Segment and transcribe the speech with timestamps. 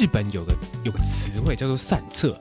[0.00, 2.34] 日本有个有个词汇叫做散策。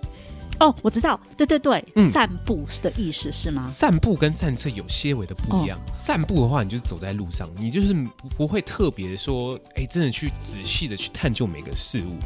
[0.62, 3.66] 哦，我知道，对对对，嗯散步的意思是吗？
[3.70, 5.78] 散步跟散策有些微的不一样。
[5.78, 12.18] 哦散步的话，你就是走在路上，你就是不不会特别说，哎，真的去仔细的去探究每个事物。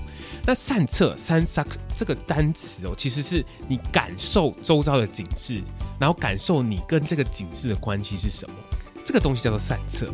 [0.46, 1.66] 那散策散策
[1.98, 5.62] 这个单词哦，其实是你感受周遭的景致，
[6.00, 8.56] 然后感受你跟这个景致的关系是什么，
[9.04, 10.08] 这个东西叫做散策。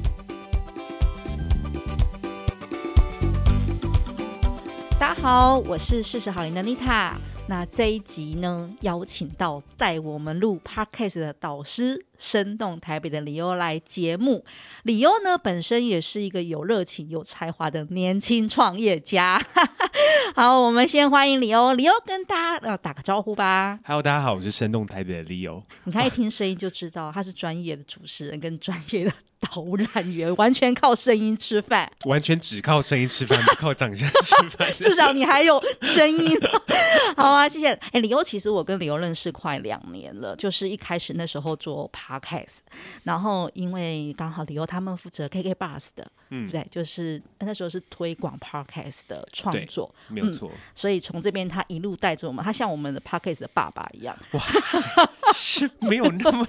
[5.00, 7.16] 大家好，我是四十好龄的妮塔。
[7.48, 14.44] 那这一集呢，邀请到带我们录 Podcast 的导师，生动台北的李欧来节目。
[14.84, 19.42] 李欧呢，本身也是一个有热情、有才华的年轻创业家。
[20.36, 21.74] 好，我们先欢迎李欧。
[21.76, 23.80] 李欧跟大家呃打个招呼吧。
[23.86, 25.64] Hello，大家好，我是生动台北的 Leo。
[25.86, 34.72] 你看一听声音就知道他是专业的主持人跟专业的导览员，完全靠声音吃饭，完全只靠声音吃饭， 不靠长相吃饭。
[34.80, 36.38] 至少你还有声音。
[37.16, 37.70] 好啊，谢谢。
[37.74, 42.58] 哎、欸，李欧，其实我跟李欧认识快两年了，就是一开始那时候做 podcast，
[43.04, 50.58] 然后因为刚好李欧他们负责 KK Bus 的，嗯，对，就是那时候是推广 podcast 的创作，没有错、嗯。
[50.76, 54.16] 所以从这边他一路带着我们，他像我们的 podcast 的爸爸一样。
[54.34, 56.46] 哇塞，是没有那么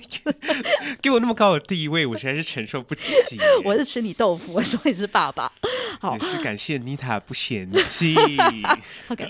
[1.01, 2.81] 给我那么高的地位，我实在是承受。
[2.91, 5.53] 不起， 我是吃你豆腐，我说你是爸爸。
[6.01, 8.17] 好，也是感谢妮塔不嫌弃。
[9.09, 9.25] OK，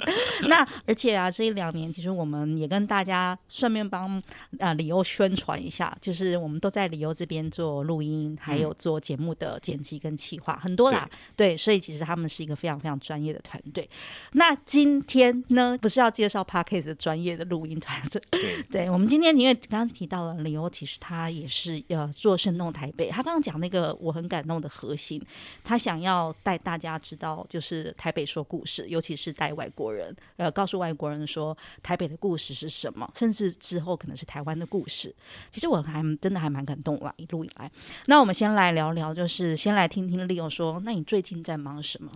[0.48, 4.22] 那而且啊，这一两年其实我们也跟大家顺便帮
[4.58, 11.50] 啊李欧宣传一下，就是我们都在李欧这边做录音，还有做节目的剪辑跟企划，很多啦对。
[11.50, 13.88] 对，所以其实他们是一个非常非常专业的团队。
[14.33, 25.20] 那今天呢，不是要介绍 Podcast 的专业的录音团队，对， 对，我们今天因为刚刚提到了李欧，其实他也是呃做生动台北，他刚刚讲那个我很感动的核心，
[25.64, 35.14] 他想要带大家知道，就是台北说故事，尤其是带外国人，呃，告诉外国人说台北的故事是什么，甚至之后可能是台湾的故事。
[35.51, 37.70] 其实我还真的还蛮感动啦，一路以来。
[38.07, 42.11] 那我们先来聊聊，就是先来听听 Leo 说，那你最近在忙什么？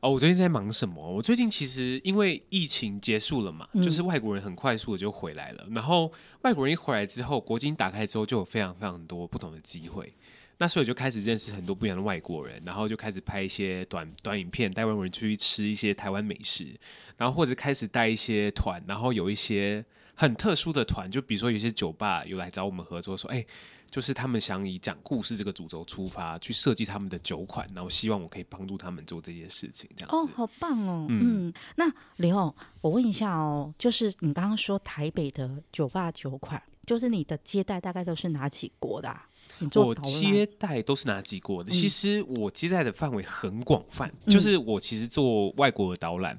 [0.00, 1.02] 哦，我最近在忙什么？
[1.14, 10.14] 我最近其实因为疫情结束了嘛，嗯、就是外国人很快速的就回来了，然后外国人一回来之后，国境打开之后，就有非常非常多不同的机会。
[10.60, 16.76] 那所以就开始认识很多不一样的外国人，然后就开始拍一些短短影片，带外国人出去吃一些台湾美食，
[17.16, 23.44] 然后或者开始带一些团，然后有一些很特殊的团，就比如说有些酒吧有来找我们合作，说，哎，
[23.90, 30.16] 就是他们想以讲故事这个主轴出发，去设计他们的酒款，然后希望我可以帮助他们做这些事情，这样子。
[30.16, 39.28] 哦，好棒哦，嗯，嗯那李欧，我问一下哦，就是你刚刚说台北的酒吧酒款，就是你的接待大概都是哪几国的啊？
[39.74, 41.70] 我接待都是哪几国的？
[41.70, 46.38] 其实我接待的范围很广泛，嗯，就是我其实做外国的导览，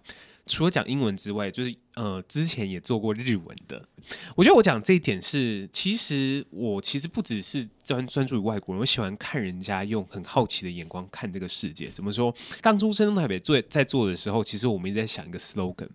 [0.50, 3.88] 除了讲英文之外，就是呃之前也做过日文的。
[4.36, 11.88] 我觉得我讲这一点是，其实我其实不只是专专注于外国人，我喜欢看人家用很好奇的眼光看这个世界。
[11.90, 12.36] 怎么说？
[12.62, 15.90] 当初生动台北做在做的时候，其实我们一直在想一个 slogan，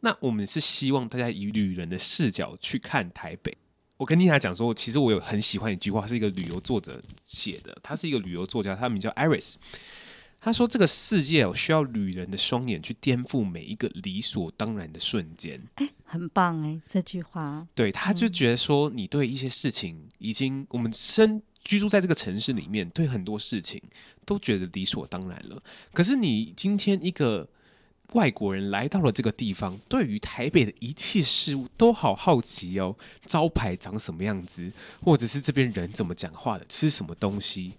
[0.00, 3.56] 那我们是希望大家以旅人的视角去看台北。
[3.98, 7.74] 我跟妮塔讲说，其实我有很喜欢一句话，是一个旅游作者写的。
[7.82, 9.54] 他是一个旅游作家，他名叫 Iris。
[10.46, 17.66] 他说：“这个世界哦需要旅人的双眼去颠覆每一个理所当然的瞬间。”哎，很棒哎，这句话。
[17.74, 23.82] 对，他就觉得说，你对一些事情已经，我们身居住在这个城市里面，对很多事情
[24.24, 25.60] 都觉得理所当然了。
[25.92, 27.48] 可是你今天一个。
[28.12, 32.94] 外国人来到了这个地方，对于台北的一切事物都好好奇哦。
[33.26, 37.72] 招牌长什么样子，或者是这边人怎么讲话的，吃什么东西。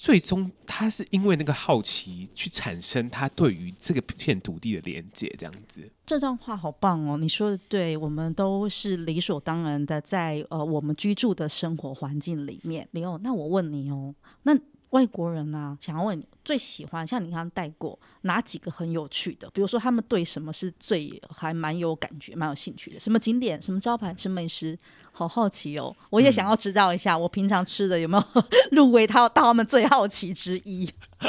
[0.00, 5.86] 最终，他是因为那个好奇去产生他对于这个片土地的连接，这样子。
[6.06, 7.18] 这段话好棒哦！
[7.18, 12.88] 你说的对，我们都是理所当然的在呃我们居住的生活环境里面。
[12.92, 14.58] 李欧，那我问你哦，那。
[14.90, 19.48] 外国人啊，想要问你最喜欢，像你刚刚带过哪几个很有趣的？
[19.50, 22.98] 比如说他们对什么是最还蛮有感觉、蛮有兴趣的？
[22.98, 24.78] 什么景点、什么招牌、什么美食？
[25.12, 25.94] 好好奇哦！
[26.08, 30.88] 我也想要知道一下，我平常吃的有没有入围到到他们最好奇之一？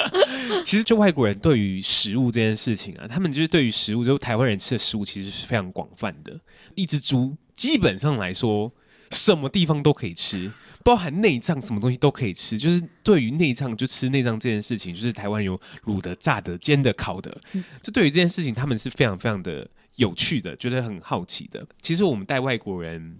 [0.63, 6.39] 其实，就外国人对于食物这件事情啊，他们就是对于食物，就台湾人吃的食物其实是非常广泛的。
[6.75, 8.71] 一只猪基本上来说，
[9.09, 10.51] 什么地方都可以吃。
[10.83, 12.57] 包含内脏，什么东西都可以吃。
[12.57, 17.35] 就是对于内脏，就吃内脏这件事情，就是台湾有卤的、炸的、煎的、烤的。
[17.81, 21.65] 就对于这件事情，他们是非常非常的有趣的，觉得很好奇的。
[21.81, 23.19] 其实我们带外国人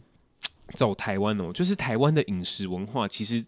[0.74, 3.44] 走台湾哦，就是台湾的饮食文化，其实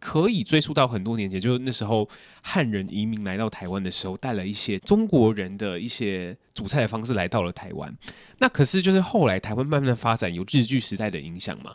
[0.00, 2.08] 可以追溯到很多年前，就是那时候
[2.42, 7.92] 汉人移民来到台湾的时候，带了一些中国人的一些煮菜的方式来到了台湾。
[8.38, 11.74] 那可是就是后来台湾慢慢的发展，有日据时代的影响嘛。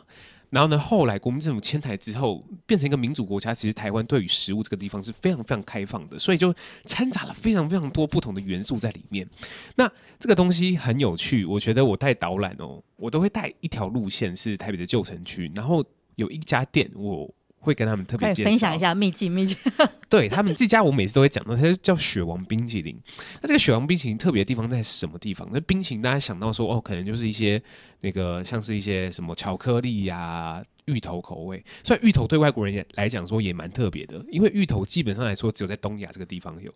[0.53, 6.53] 然后呢，后来国民政府迁台之后，变成一个民主国家，其实台湾对于食物这个地方是非常非常开放的，所以就
[6.85, 9.27] 掺杂了非常非常多不同的元素在里面。
[9.75, 15.83] 那这个东西很有趣，我觉得我带导览哦，我都会带一条路线是台北的旧城区，然后
[16.17, 17.27] 有一家店我。
[17.63, 19.55] 会跟他们特别介绍，分享一下秘籍，秘籍。
[20.09, 22.95] 对他们这家，我每次都会讲到，它就叫雪王冰淇淋。
[23.41, 25.49] 那这个雪王冰淇淋特别的地方在什么地方？
[25.51, 27.59] 那冰淇淋大家想到说，哦，可能就是一些
[28.01, 31.63] 那个像是一些什么巧克力呀、啊、芋头口味。
[31.83, 36.71] 虽然芋头对外国人也来讲说也蛮特别的，因为芋头基本上来说只有在东亚这个地方有。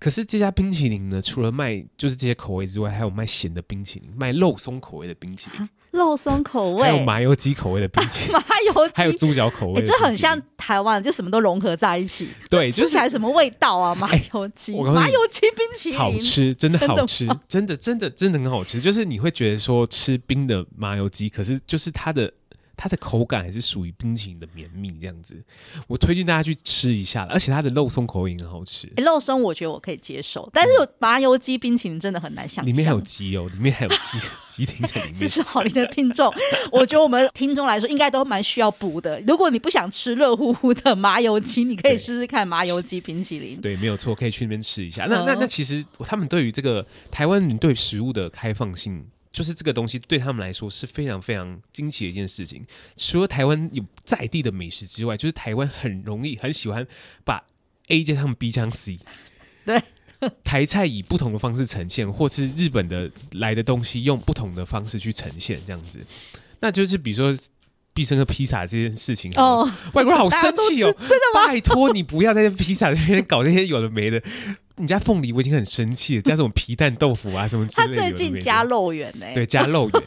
[0.00, 5.68] 可是这家冰淇淋呢，除了卖就是这些口味之外，还有卖咸的冰淇淋，卖肉松口味的冰淇淋。
[5.92, 12.28] 肉松口味，还有麻油鸡口味的冰淇淋， 麻油鸡，还有猪脚口味，这很像台湾，就什么都融合在一起。
[12.50, 13.94] 对，吃起来什么味道啊？
[13.94, 18.80] 麻油鸡，麻油鸡冰淇淋，好吃，真的好吃，真的真的真的很好吃。
[18.80, 22.32] 就是你会觉得说吃冰的麻油鸡，可是就是它的。
[22.82, 25.40] 它的口感还是属于冰淇淋的绵密这样子，
[25.86, 28.88] 我推荐大家去吃一下，而且它的肉松口味很好吃。
[28.96, 32.66] 欸、肉松我觉得我可以接受，但是有麻油鸡冰淇淋真的很难想象。
[32.66, 34.18] 里面还有鸡哦，里面还有鸡
[34.50, 35.12] 鸡丁在里面。
[35.12, 36.34] 支持好林的听众，
[36.72, 39.20] 我觉得我们听众来说应该都蛮需要补的。
[39.20, 43.60] 如果你不想吃热乎乎的麻油鸡，你可以试试看麻油鸡冰淇淋。
[43.60, 45.06] 对，没有错，可以去那边吃一下。
[45.08, 49.06] 那那那其实他们对于这个台湾人对食物的开放性。
[49.32, 52.64] 就是这个东西对他们来说是非常非常惊奇的一件事情。
[52.96, 56.86] 除了台湾有在地的美食之外，就是台湾很容易很喜欢
[57.24, 57.42] 把
[57.88, 58.98] A 加上 B 加上 C。
[59.64, 59.82] 对，
[60.44, 65.98] 台菜以不同的方式呈现，或是日本的来的东西用不同的方式去呈现，这样子。
[66.60, 67.36] 那就是比如说
[67.94, 70.92] 必胜客披萨这件事情，哦，外国人好生气哦！
[70.98, 71.46] 真的吗？
[71.46, 74.22] 拜托你不要在披萨这边搞这些有的没的。
[74.76, 77.94] 你家凤梨我已经很生气了，加什么皮蛋豆腐啊什么之类的。
[77.94, 79.26] 他最近加肉圆呢？
[79.34, 80.02] 对，加肉圆。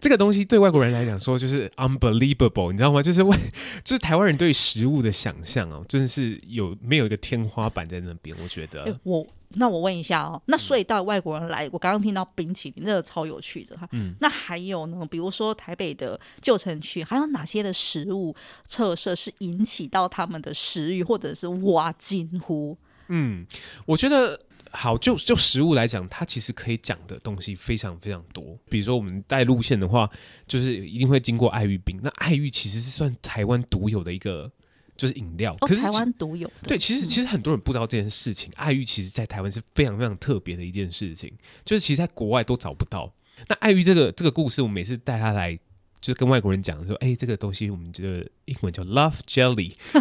[0.00, 3.02] 这个东西对外国人来讲说就是 unbelievable，你知道吗？
[3.02, 3.36] 就是外，
[3.82, 8.36] 就是台湾人对食物的想象哦，真的是有没有一个天花板在那边？
[8.42, 8.84] 我觉得。
[8.84, 13.88] 欸、我那我问一下哦，那所以到外国人来，嗯、我刚刚听到冰淇淋，这个超有趣的哈。
[13.92, 14.14] 嗯。
[14.20, 15.04] 那还有呢？
[15.10, 18.34] 比如说台北的旧城区，还有哪些的食物
[18.68, 22.76] 特色是引起到他们的食欲，或者是哇惊呼？
[23.08, 23.46] 嗯，
[23.86, 24.40] 我觉得
[24.70, 28.58] 好，就就食物来讲，它其实可以讲的东西非常非常多。
[28.68, 30.08] 比如说我们带路线的话，
[30.46, 31.98] 就是一定会经过爱玉冰。
[32.02, 34.50] 那爱玉其实是算台湾独有的一个
[34.96, 36.68] 就是饮料，哦、可是台湾独有的。
[36.68, 38.52] 对，其实其实很多人不知道这件事情。
[38.56, 41.32] 爱玉其实在台湾是非常非常特别的一件事情，
[41.64, 43.12] 就是其实在国外都找不到。
[43.48, 45.58] 那爱玉这个这个故事，我每次带他来，
[46.00, 49.74] 就跟外国人讲说，哎、欸，这个东西我们这个英文叫 Love Jelly。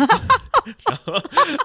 [0.86, 1.14] 然后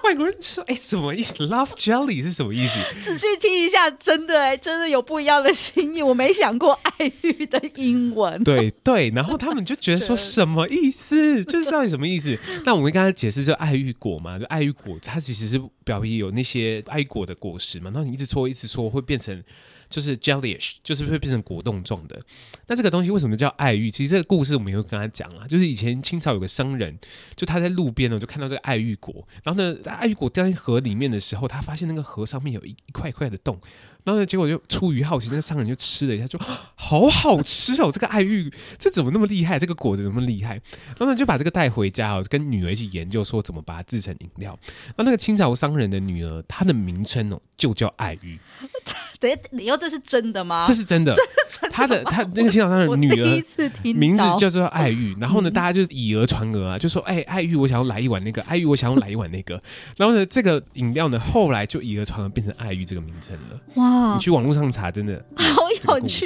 [0.05, 6.01] 外国人说：“哎、欸，什么意思？Love jelly 是什么意思？”仔细听一下，真的哎、欸，真的有不一样的心意。
[6.01, 8.41] 我没想过爱玉的英文。
[8.45, 11.43] 对对，然后他们就觉得说 什么意思？
[11.43, 12.39] 就是到底什么意思？
[12.63, 19.43] 那我们刚才解释，就爱玉果嘛，就爱玉果，它其实是表皮有那些爱果的果实嘛，然后你一直搓，一直搓，会变成。
[19.93, 22.19] 就是 jellyish，就是会变成果冻状的。
[22.65, 23.91] 那这个东西为什么叫爱玉？
[23.91, 25.45] 其实这个故事我们有跟他讲啊。
[25.47, 26.97] 就是以前清朝有个商人，
[27.35, 33.61] 就他在路边呢，就看到这个爱玉果，然后呢，爱玉果掉进河里面的时候，他发现那个河上面有一一块一块的洞。
[34.03, 36.37] 然后呢，结果就出于好奇，那个商人就吃了一下，就
[36.75, 37.89] 好好吃哦！
[37.91, 39.57] 这个爱玉，这怎么那么厉害？
[39.57, 40.55] 这个果子怎么厉害？
[40.97, 44.57] 然后呢，就把这个带回家哦，跟女儿一起研究，说怎么把它制成饮料。
[44.97, 48.37] 那那个清朝商人的女儿，她的名称哦，就叫爱玉。
[49.19, 50.65] 等下，你说这是真的吗？
[50.67, 51.13] 这是真的，
[51.47, 51.75] 真的。
[51.75, 53.41] 他的他那个清朝商人的女儿，
[53.93, 55.15] 名字叫做爱玉。
[55.21, 59.61] 然后呢，大家就以讹传讹啊，就说：“哎，爱玉，我想要来一碗那个；爱玉，我想要来一碗那个。
[59.95, 63.59] ”然后呢，这个饮料呢，后来就以讹传讹，变成爱玉这个名称了。
[63.75, 63.92] 哇！
[64.13, 65.23] 你去网络上查，真的。
[65.85, 66.25] 好有趣。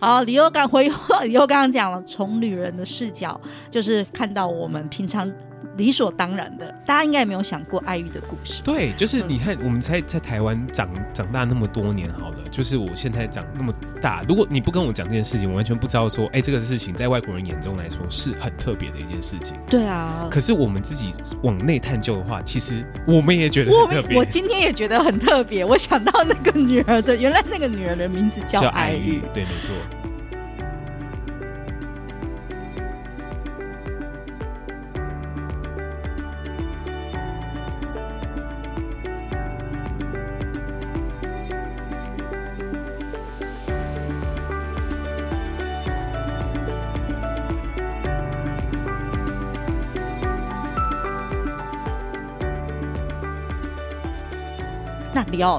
[0.00, 0.90] 好，李又刚回，
[1.24, 5.30] 李又刚刚讲了，从女人的视角，就是看到我们平常
[5.76, 8.62] 理所当然的，大家应该也没有想过爱玉的故事。
[8.62, 19.56] 对，就是你看，我们在在台湾长长大那么多年，好了，就是我现在长那么大，如果你不跟我讲这件事情，我完全不知道说，哎、欸，这个事情在外国人眼中来说是很特别的一件事情。
[19.68, 20.28] 对啊。
[20.30, 24.18] 可是我们自己往内探究的话，其实我们也觉得很特别。
[24.18, 25.64] 我今天也觉得很特别。
[25.64, 28.60] 我想到那个女儿的，原来那个女儿的名字叫。
[28.66, 29.70] 爱玉对，没错。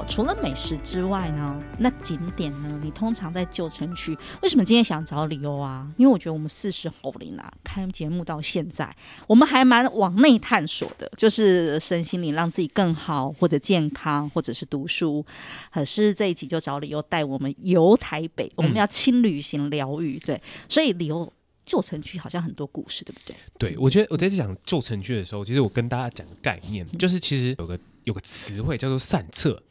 [0.08, 2.80] 除了美食之外呢，那景点呢？
[2.82, 5.88] 你通常在旧城区，为什么今天想找理由啊？
[5.96, 8.94] 因为我觉得我们四十好龄啊，开节目到现在，
[9.26, 15.24] 我们还蛮往内探索的，就是身心灵让自己更好，或者健康，或者是读书。
[15.72, 21.32] 可是这一集就找理由带我们游台北，我们要轻旅行疗愈，对，所以理由。
[21.70, 23.36] 旧城区好像很多故事，对不对？
[23.58, 29.62] 对，我觉得我在讲旧城区的时候，其实我跟大家讲个概念，嗯、就是其实有个有个词汇叫做散策。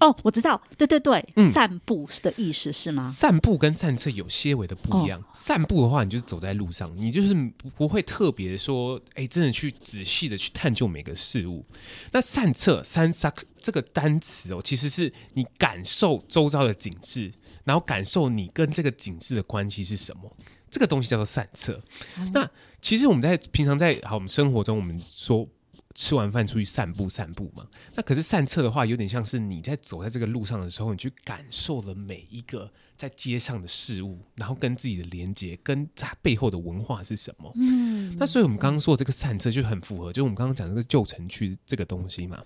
[0.00, 3.04] 哦，我知道，对对对，嗯、散步的意思是吗？
[3.04, 5.20] 散步跟散策有些微的不一样。
[5.20, 7.34] 哦、散步的话，你就是走在路上，你就是
[7.76, 11.64] 不会特别说，哎，真的去仔细的去探究每个事物。
[12.12, 17.32] 那散策，散策这个单词哦，其实是你感受周遭的景致，
[17.64, 20.30] 然后感受你跟这个景致的关系是什么。
[20.68, 21.80] 这个东西叫做散策。
[22.18, 22.50] 嗯、那
[22.82, 25.48] 其实我们在平常在好我们生活中，我们说
[25.96, 27.66] 吃完饭出去散步散步嘛。
[27.94, 37.50] 那可是散策的话，有点像是你在走在这个路上的时候，你去感受了每一个在街上的事物，然后跟自己的连接，跟它背后的文化是什么。
[37.56, 38.14] 嗯。
[38.18, 42.44] 那所以我们刚刚说的这个散策就很符合，就是我们刚刚讲的这个旧城区这个东西嘛。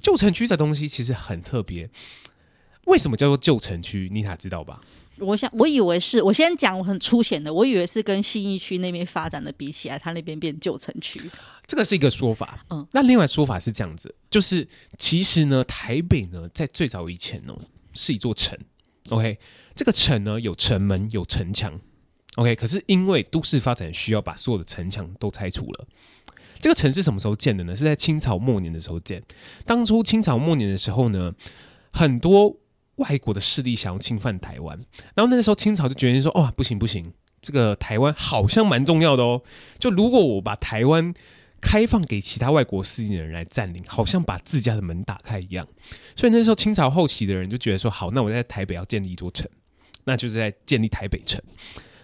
[0.00, 1.88] 旧城区这东西其实很特别。
[2.86, 4.08] 为什么叫做旧城区？
[4.12, 4.80] 妮塔知道吧？
[5.18, 11.20] 我想，我以为是我先讲，我很粗浅的，我以为是跟信义区那边发展的比起来，它那边变旧城区。
[11.66, 12.64] 这个是一个说法。
[12.70, 14.66] 嗯，那另外说法是这样子，就是
[14.98, 17.54] 其实呢，台北呢，在最早以前呢，
[17.92, 18.58] 是一座城。
[19.10, 19.38] OK，
[19.76, 21.78] 这个城呢，有城门，有城墙。
[22.36, 25.86] OK，可是因为都市发展需要，把所有的城墙都拆除了。
[26.58, 27.76] 这个城是什么时候建的呢？
[27.76, 29.22] 是在清朝末年的时候建。
[29.66, 31.32] 当初清朝末年的时候呢，
[31.92, 32.56] 很多。
[32.96, 34.78] 外国的势力想要侵犯台湾，
[35.14, 39.42] 然后那个时候清朝就决定说：“哦，不行不行，这个台湾好像蛮重要的哦。
[39.78, 41.12] 就如果我把台湾
[41.60, 45.66] 开放给其他外国势力的人来占领，好像把自家的门打开一样。
[46.14, 49.48] 所以那时候清朝后期的人就觉得说：好，那我在台北要建立一座城，
[50.04, 51.42] 那就是在建立台北城。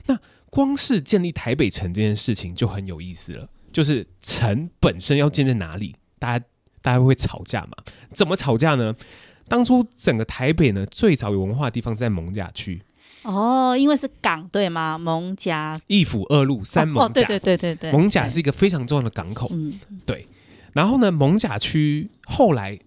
[0.06, 0.18] 那
[0.48, 5.94] 光是建立台北城这件事情就很有意思了，就是城本身要建在哪里？
[6.18, 6.44] 大家
[6.80, 7.72] 大家会吵架嘛？
[8.14, 8.94] 怎么吵架呢？”
[9.48, 12.82] 当初整个台北呢，最早有文化的地方在艋舺区。
[13.24, 14.96] 哦，因为是港对吗？
[14.96, 17.04] 艋舺、一府二路三艋舺。
[17.04, 17.90] 哦，对对对对对。
[17.90, 19.48] 艋舺是一个非常重要的港口。
[19.50, 20.26] 嗯，对。
[20.72, 22.78] 然后呢，艋舺区后来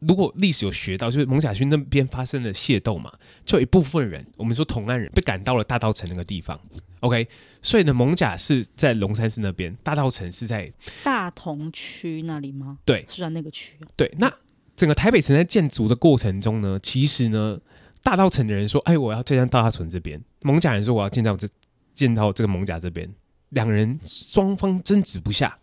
[0.00, 3.12] 如果历史有学到，就是艋舺区那边发生了械斗嘛，
[3.44, 6.58] 就有一部分人，我们说同安人被赶到了大稻城那个地方。
[7.00, 7.28] OK，
[7.62, 10.72] 所以呢，艋舺是在龙山寺那边，大稻城是在
[11.04, 12.78] 大同区那里吗？
[12.84, 13.74] 对，是在那个区。
[13.96, 14.32] 对，那。
[14.76, 17.58] 整个台北城在建筑的过程中呢，其实呢，
[18.02, 21.48] 大稻埕的人说：“哎，我要建在大稻埕这边。”艋舺人说：“我要建到这，
[21.94, 23.10] 建到这个艋舺这边。”
[23.50, 25.58] 两人双方争执不下，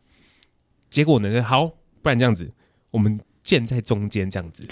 [0.90, 1.68] 结果呢，好，
[2.02, 2.52] 不然这样子，
[2.92, 4.66] 我们建在中间这样子。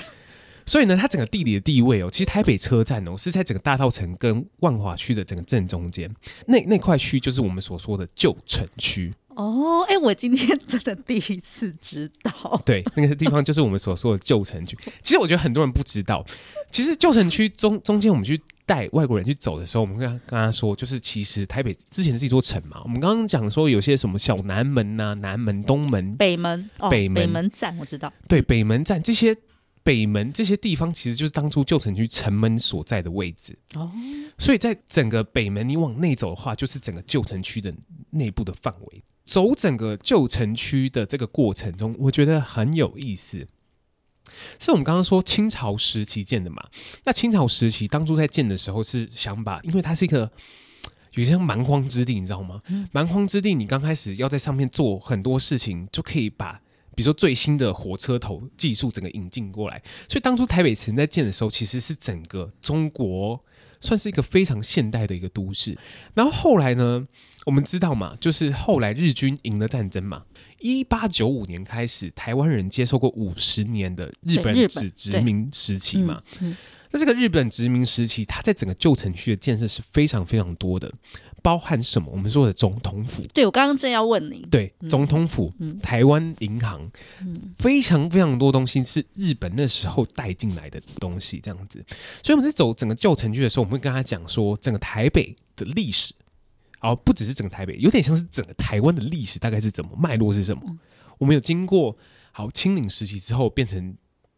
[0.72, 6.10] 所以呢，它整个地理的地位哦，其实台北车站哦是在整个大稻城跟万华区的整个正中间，
[6.46, 9.14] 那那块区就是我们所说的旧城区。
[9.36, 12.62] 哦，哎、欸，我今天真的第一次知道。
[12.66, 14.78] 对，那个地方就是我们所说的旧城区。
[15.04, 16.26] 其实我觉得很多人不知道，
[16.72, 22.80] 其实旧城区中中间，我们去带外国人去走的时候，我们跟他跟他说，就是其实台北之前是一座城嘛。
[22.86, 28.14] 我们刚刚讲说有些什么小南门呐、啊、南门、东门、北门、哦、北门、北门站，我知道。
[28.30, 29.36] 对，北门站这些
[29.84, 33.58] 北门这些地方，其实就是当初旧城区城门所在的位置。
[33.76, 33.92] 哦，
[34.38, 37.74] 所以在整个北门你往内走的话，就是整个旧城区的
[38.12, 39.04] 内部的范围。
[39.26, 43.48] 走整个旧城区的这个过程中，我觉得很有意思。
[44.60, 46.64] 是我们刚刚说清朝时期建的嘛？
[47.06, 50.32] 那清朝时期当初在建的时候是想把，因为它是一个
[51.14, 52.62] 有些像蛮荒之地，你知道吗？
[52.92, 56.62] 蛮荒之地，你刚开始要在上面做很多事情，就可以把
[56.96, 59.82] 比如说最新的火车头技术整个引进过来。
[60.08, 63.44] 所以当初台北城在建的时候，其实是整个中国
[63.80, 65.78] 算是一个非常现代的一个都市。
[66.14, 67.08] 然后后来呢？
[67.44, 70.24] 我们知道嘛，就是后来日军赢了战争嘛，
[70.60, 76.22] 一八九五年开始，台湾人接受过五十年的日本殖殖民时期嘛。
[76.92, 80.94] 那这个日本殖民时期，它在整个旧城区的建设是非常非常多的，
[81.42, 82.08] 包含什么？
[82.12, 83.24] 我们说的总统府。
[83.34, 84.46] 对，我刚刚正要问你。
[84.52, 86.90] 对，总统府、嗯、台湾银行，
[87.22, 91.84] 嗯、非常非常多东西是日本那时候带进来的东西，这样子。
[92.24, 96.14] 所以我们在走整个旧城区的时候，我们会跟他讲说，整个台北的历史。
[96.82, 100.64] 哦，不只是整个台北，有点像是整个台湾的历史，大概是怎么脉络是什么？
[101.20, 101.96] 我们有经过
[102.32, 103.96] 好清领时期之后变成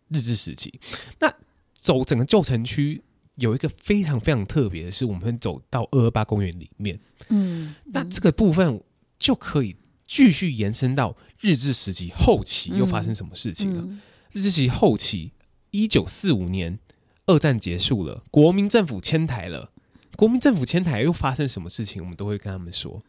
[0.10, 0.78] 日治时期，
[1.20, 1.34] 那
[1.74, 3.02] 走整个旧城区
[3.36, 7.00] 有一个非常非常特别的是，我们会走到二二八公园里面，
[7.30, 8.82] 嗯，那这个部分
[9.18, 9.76] 就可以
[10.08, 13.84] 继续延伸到日治时期后期又发生什么事情了？
[14.32, 15.32] 日治时期后期
[15.72, 16.80] 一九四五年，
[17.26, 19.72] 二战结束了，国民政府迁台了。
[20.16, 23.02] 国民政府迁台又发生什么事情，我们都会跟他们说。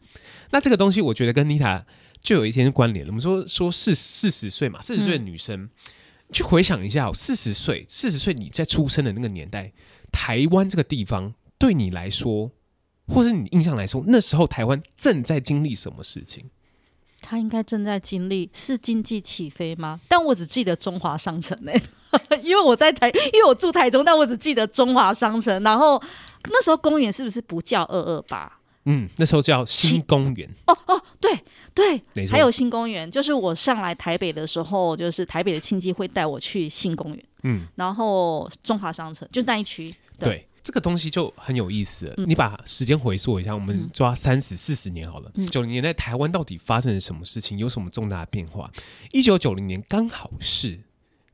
[0.49, 1.85] 那这个东西，我觉得跟妮塔
[2.19, 3.11] 就有一天关联了。
[3.11, 5.69] 我们说说四四十岁嘛，四十岁的女生，嗯、
[6.31, 9.71] 去回想一下、哦，四十岁，四十岁你在出生的那个年代，
[10.15, 12.49] 台湾这个地方对你来说，
[13.05, 16.45] 或是你印象来说，那时候台湾正在经历什么事情？
[17.19, 19.99] 他应该正在经历是经济起飞吗？
[20.07, 25.61] 但我只记得中华商城呢、欸，因为我在台， 因为我住台中，但我只记得中华商城。
[25.63, 26.01] 然后
[26.45, 28.51] 那时候公园是不是不叫二二八？
[28.85, 30.49] 嗯，那时候叫新公园。
[30.67, 31.37] 哦哦，对
[31.73, 33.09] 对，还有新公园。
[33.09, 37.25] 就是我上来台北的时候，就是台北的亲戚会带我去新公园。
[37.43, 39.93] 嗯，然后中华商城就那一区。
[40.19, 40.47] 对。
[40.63, 42.11] 这个东西就很有意思。
[42.17, 45.31] 嗯、你把时间回溯一下，我们抓三十四十年好了。
[45.51, 47.55] 九零、嗯、年代台湾到底发生了什么事情？
[47.59, 48.71] 有什么重大的变化？
[49.11, 50.79] 一九九零年刚好是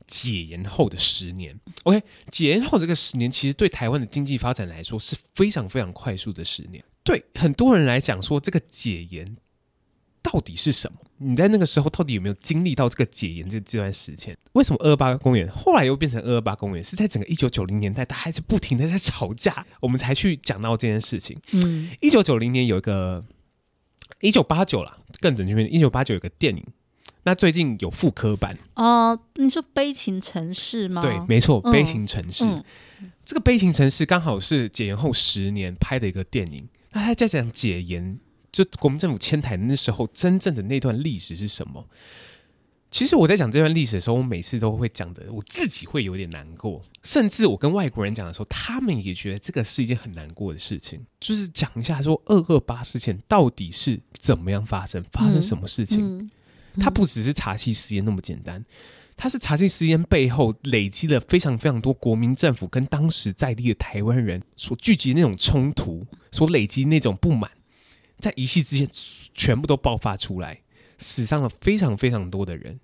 [0.06, 1.58] 解严后的十年。
[1.84, 6.84] OK，解严后这个十年，其实对台湾的经济发展来说是非常非常快速的十年。
[7.02, 9.36] 对很多人来讲，说这个解严。
[10.24, 10.98] 到底是什么？
[11.24, 14.36] 你在那个时候到底有没有经历到这个解严这这段时间？
[14.52, 16.82] 为什么二二八公园后来又变成二二八公园？
[16.82, 21.38] 是在整个一九九零年代，大家还是不停的在吵架，我们才去讲到这件事情。
[21.52, 23.24] 嗯，一九九零年有一个
[24.20, 26.64] 一九八九了，更准确，一九八九有个电影，
[27.22, 29.20] 那最近有复刻版哦、呃。
[29.36, 31.00] 你说《悲情城市》吗？
[31.00, 32.64] 对，没错，《悲情城市》嗯
[33.00, 38.18] 嗯、这个《悲情城市》刚好是解严后十年拍的一个电影，那他在讲解严。
[38.52, 41.88] 就国民政府迁台那时候，真正的那段历史是什么？
[42.90, 46.82] 其实我在讲这段历史的时候，我每次都会讲的，我自己会有点难过。
[47.02, 51.02] 甚至我跟外国人讲的时候，他们也觉得这个是一件很难过的事情。
[51.18, 56.00] 就是讲一下说，二二八事件到底是怎么样发生，发生什么事情？
[56.00, 56.30] 嗯嗯
[56.74, 58.62] 嗯、它不只是茶器实验那么简单，
[59.16, 67.50] 它是茶器实验背后累积了非常非常多国民政府跟当时在地的台湾人所聚集的那种冲突，所累积那种不满。
[68.22, 68.88] 在一夕之间，
[69.34, 70.60] 全部都爆发出来，
[70.96, 72.78] 死伤了非常非常多的人。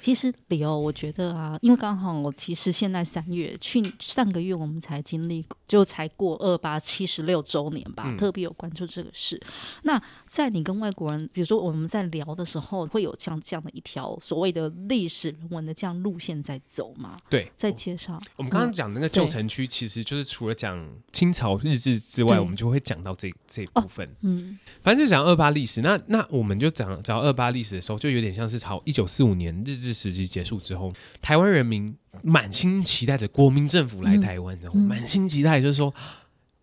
[0.00, 9.38] 其实理由，我觉得啊，因为刚好我其实现在三月，去上个月我们才经历，就才过二八七十六周年吧，嗯、特别有关注这个事。
[9.82, 17.14] 那在你跟外国人，比如说我们在聊的时候，会有像这样的一条所谓的历史人文的这样路线在走吗？
[17.28, 18.18] 对，在介绍。
[18.36, 24.08] 我们刚刚讲那个旧城区，其实就是除了讲清朝日志之外，我们就会讲到这这一部分。
[24.08, 25.82] 哦、嗯，反正就讲二八历史。
[25.82, 29.89] 那那我们就讲讲二八历史的时候，就有点像是朝一九四五年日治。
[29.92, 35.94] 时期结束之后，台湾人民满心期待着国民政府来台湾，然后满心期待，就是说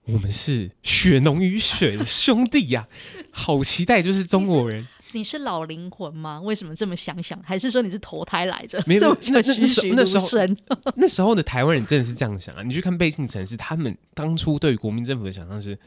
[0.06, 4.88] 我们是血浓于水的兄弟呀、啊， 好期待，就是中国人。
[5.14, 6.40] 你是老灵魂吗？
[6.42, 7.42] 为什么这么想想？
[7.42, 8.84] 还是说你是投胎来着？
[8.86, 10.28] 没有，那那那时候
[10.98, 12.62] 那时候的台湾人真的是这样想啊！
[12.62, 15.80] 你去看《背景城市》，他们当初对于国民政府的想象是，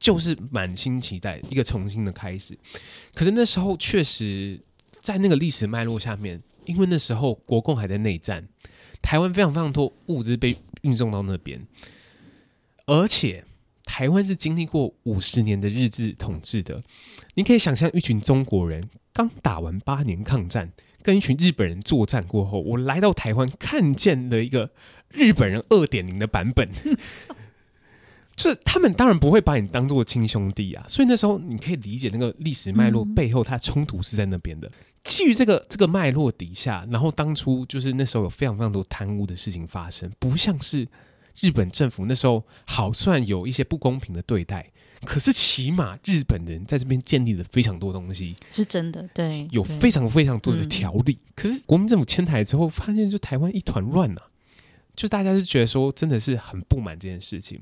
[0.00, 2.58] 就是满心期待一个重新的开始。
[3.14, 6.42] 可是那时候确实在那个历史脉络下面。
[6.66, 8.46] 因为那时候国共还在内战，
[9.00, 11.66] 台湾非常非常多物资被运送到那边，
[12.86, 13.44] 而且
[13.84, 16.82] 台湾是经历过五十年的日治统治的。
[17.34, 24.70] 你可以想象，一群中国人刚打完八年抗战，跟一群日本人作战过后，我来到台湾，看见了一个
[25.10, 26.68] 日本人二点零的版本，
[28.34, 30.84] 就是他们当然不会把你当做亲兄弟啊。
[30.88, 34.70] 所以那时候你可以理解那个历史脉络背后，它冲突是在那边的。
[35.06, 40.84] 基于这个这个脉络底下，然后当初就是那时候有非常非常多贪污的事情发生，不像是
[41.40, 44.68] 日本政府那时候好算有一些不公平的对待，
[45.04, 51.16] 可是起码日本人在这边建立了非常多东西，是真的，对，有非常非常多的条例。
[51.24, 54.20] 嗯、可是国民政府迁台之后，发现就台湾一团乱呐，
[54.96, 57.60] 就大家就觉得说真的是很不满这件事情，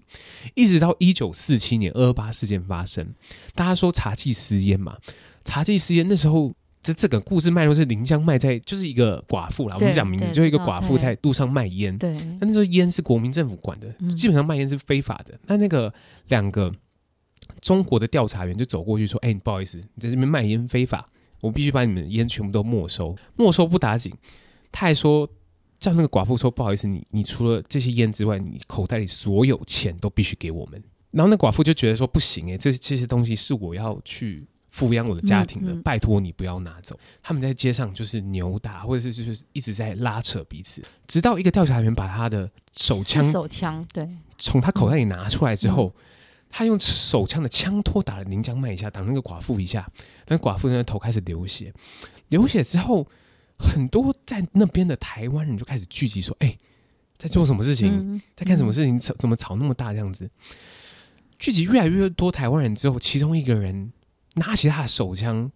[0.54, 3.14] 一直到一九四七年二二八事件发生，
[3.54, 4.96] 大家说查缉私烟嘛，
[5.44, 6.54] 查缉私烟那时候。
[6.85, 9.77] 这这个故事脉络是林江卖在，就是一个寡妇啦。
[9.81, 11.97] 我们讲名字，就是一个寡妇在路上卖烟。
[11.97, 15.37] 对，那时候烟是国民政府管的，嗯、基本上卖烟是非法的。
[15.47, 15.92] 那那个
[16.29, 16.70] 两个
[17.62, 21.09] 中国的调查员就走过去说：“哎、欸，不好意思，你在这边卖烟非法，
[21.40, 23.16] 我必须把你们的烟全部都没收。
[23.35, 24.12] 没收不打紧，
[24.70, 25.27] 他还说
[25.79, 30.83] 叫那个寡妇说：不好意思，你你除了这些烟之外，你口袋里所有钱都必须给我们。
[31.12, 35.79] 然后那寡妇就觉得说：不行、欸，哎，这这些东西是我要去。”抚养我的家庭的，嗯。
[35.79, 36.99] 嗯、拜托你不要拿走。
[37.23, 44.09] 他们在街上就是扭打，或者是就是一直在拉扯彼此，直到一个调查员把他的手枪手枪对。
[44.37, 46.03] 从他口袋里拿出来之后，嗯、
[46.51, 49.89] 他用手枪的枪托打了林江麦一下，打那个寡妇一下，
[50.27, 51.73] 那寡妇的头开始流血。
[52.31, 53.07] 流血之后，
[53.59, 56.59] 很多在那边的台湾人就开始聚集说：“哎、欸，
[57.17, 59.93] 在做什么事情，嗯、在干什么事情，吵怎么吵那么大？
[59.93, 60.29] 这样子？
[61.39, 63.93] 聚集越来越多台湾人之后，其中一个人
[64.35, 65.51] 拿起他的手枪，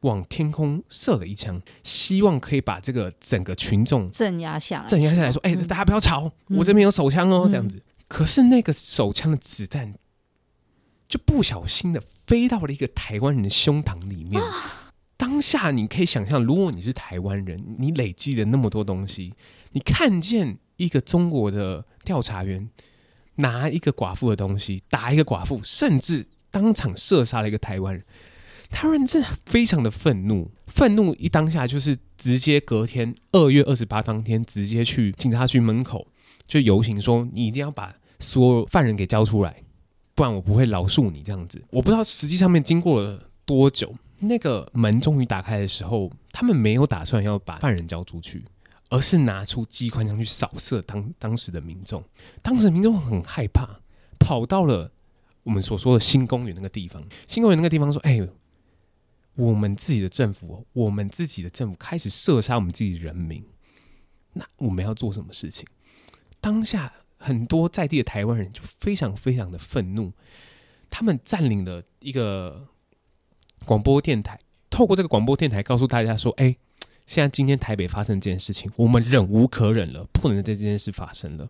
[0.00, 7.82] 往天空射了一枪，希望可以把这个整个群众镇压下来，镇压下来，说：“哎、欸，大家不要吵，嗯、我这边有手枪哦。”这样子。
[8.08, 9.94] 可是那个手枪的子弹
[11.08, 14.42] 就不小心的飞到了一个台湾人的胸膛里面。
[15.16, 19.34] 当下你可以想象，如果你是台湾人，你累积了那么多东西，
[19.72, 22.68] 你看见一个中国的调查员。
[23.38, 26.26] 拿一个寡妇的东西打一个寡妇，甚至
[26.56, 28.02] 当场射杀了一个台湾人，
[28.70, 36.06] 台湾人真的非常的愤怒，愤怒一当下就是直接隔天二月二十八当天直接去警察局门口
[36.48, 39.62] 就游行，说你一定要把所有犯人给交出来，
[40.14, 41.62] 不然我不会饶恕你这样子。
[41.70, 48.42] 我不知道实际上面经过了多久，那个门终于打开的时候，他们没有打算要把犯人交出去。
[48.88, 52.00] 而是拿出机关枪去扫射当当时的民众，
[52.40, 53.68] 当时的民众很害怕，
[54.16, 54.92] 跑到了
[55.46, 57.00] 我们所说的新公园那个地方。
[57.28, 58.20] 新公园那个地方说：“哎、
[59.36, 63.44] 我们自己的政府，我们自己的政府开始射杀我们自己人民，
[64.32, 65.64] 那我们要做什么事情？”
[66.42, 70.12] 当下很多在地的台湾人就非常非常的愤怒，
[70.90, 72.66] 他们占领了一个
[73.64, 74.36] 广播电台，
[74.68, 76.56] 透过这个广播电台告诉大家说：“哎、”
[77.06, 81.48] 现在今天台北发生这件事情，我们忍无可忍了，不能再这件事发生了。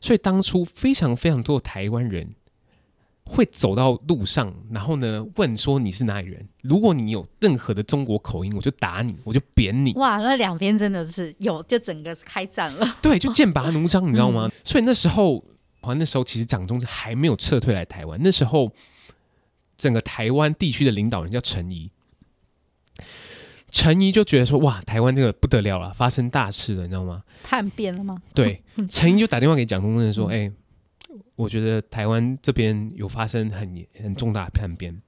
[0.00, 2.36] 所以当初非常非常多的台湾人
[3.28, 6.48] 会走到路上，然后呢问说你是哪里人？
[6.62, 9.92] 如果你有任何的中国口音，我就打你，我就扁你。
[9.94, 12.96] 哇，那两边真的是有，就整个开战了。
[13.02, 14.46] 对，就剑拔弩张，你知道吗？
[14.46, 15.44] 嗯、所以那时候，
[15.80, 18.70] 好像那时候其实蒋中正还没有撤退来台湾，那时候
[19.76, 21.90] 整个台湾地区的领导人叫陈仪。
[23.72, 27.22] 陈仪就觉得说：“哇，台湾这个不得了了，发生大事了，你知道吗？
[27.42, 30.52] 叛变了吗？”对， 陈仪就打电话给蒋中正说：“哎、嗯欸，
[31.36, 35.00] 我觉得台湾这边有发生很很重大的叛变，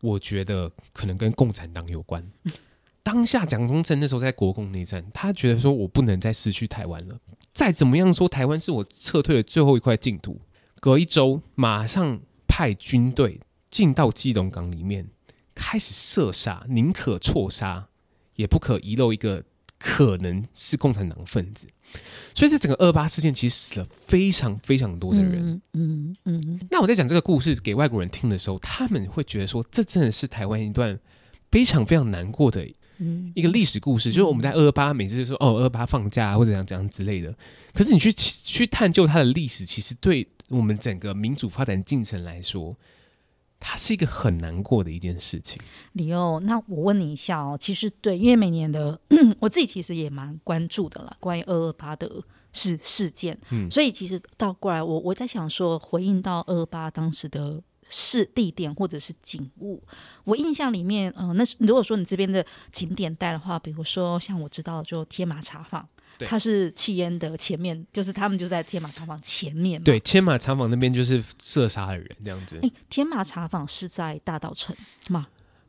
[0.00, 2.22] 我觉得可能跟共产党有关。
[2.44, 2.52] 嗯
[3.02, 7.18] ”当下蒋中正那时候在国共内战，他觉得说：“我不能再失去台湾了，
[7.52, 10.40] 再怎么样说，台湾是我撤退的最后一块净土。”
[10.80, 15.08] 隔一周，马上派军队进到基隆港里面。
[15.54, 17.88] 开始射杀，宁可错杀，
[18.36, 19.42] 也不可遗漏一个
[19.76, 21.66] 可能是共产党分子。
[22.34, 25.60] 所以，这整个二八事件其实死了非常非常多的人。
[25.72, 26.60] 嗯嗯，嗯。
[26.70, 30.96] 那我在讲这个故事给外国人听的时候，他们会觉得说，这真的是台湾一段
[31.50, 32.64] 非常非常难过的
[33.34, 34.10] 一个历史故事。
[34.12, 37.34] 就是我们在二二八每次就说哦，二二八放假或者怎样怎样之类的。
[37.74, 42.76] 可是你去去探究它的历史，其实对我们整个民主发展进程来说。
[43.60, 45.60] 它是一个很难过的一件事情。
[45.92, 48.98] 李欧，那我问你一下哦，其实对，因为每年的
[49.40, 59.82] 我自己其实也蛮关注的啦，关于二二八的事事件，嗯，所以其实倒过来，我我在想说，回应到二二八当时的事地点或者是景物，
[60.24, 65.86] 我印象里面，嗯、呃，那如果说你这边的景点带的话，比如说像我知道就天马茶坊。
[66.26, 69.82] 他是气烟的前面，就是他们就在天马茶坊前面。
[69.82, 72.56] 对，天马茶坊那边就是射杀的人这样子。
[72.56, 74.74] 哎、欸，天马茶坊是在大稻埕
[75.08, 75.26] 吗？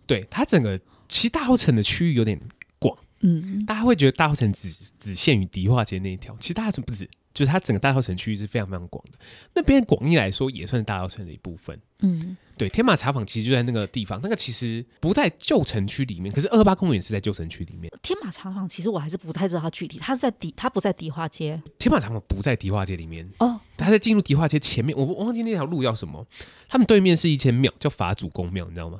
[0.07, 2.39] 对，它整个其实大稻城的区域有点
[2.79, 9.19] 广，嗯，大家会觉得大稻城只只限于迪化街那一条，其实大稻城不止，就是它整个大稻城区域是非常非常广的。
[9.53, 12.37] 那边广义来说也算是大稻城的一部分，嗯。
[12.59, 17.89] 对，天马茶坊其实就在那个地方，那个其实不在旧城区里面，可是二八公园是在旧城区里面。
[18.01, 21.61] 天马茶坊其实我还是不太知道它具体，它是在迪，它不在迪化街。
[21.77, 26.27] 天马茶坊不在迪化街里面哦，它在进入迪化街前面，我我忘记那条路叫什么。
[26.67, 28.99] 他们对面是一间庙，叫法主公庙，你知道吗？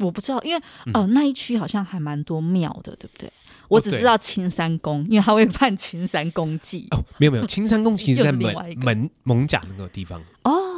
[0.00, 0.58] 我不知道，因为
[0.94, 3.30] 哦、呃，那一区好像还蛮多庙的，对不对？
[3.68, 6.88] 我只知道青山宫，因为他会办青山宫祭。
[6.92, 10.72] 哦，没有没有，青山宫其实 在门门蒙甲那个地方哦。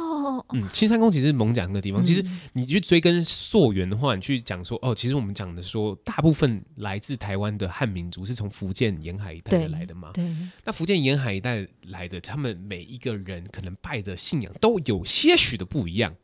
[0.53, 2.01] 嗯，青山宫其实是艋舺那个地方。
[2.01, 10.11] 嗯、其实你去追根溯源的话，你去讲说哦，其实我们讲的说，大部分来自台湾的汉民族是从福建沿海一带来的嘛。
[10.13, 10.25] 对。
[10.63, 16.15] 那福建沿海一带来的，他们每一个人可能拜的信仰都有些许的不一样。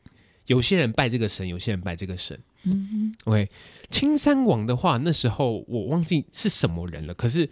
[0.48, 2.38] 有些人拜这个神，有些人拜这个神。
[2.64, 3.16] 嗯嗯。
[3.26, 3.50] OK，
[3.90, 7.14] 青山王的话，那时候我忘记是什么人了。
[7.14, 7.50] 可是，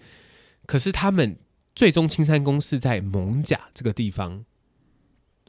[0.66, 1.38] 可是他们
[1.74, 4.44] 最终青山宫是在蒙甲这个地方。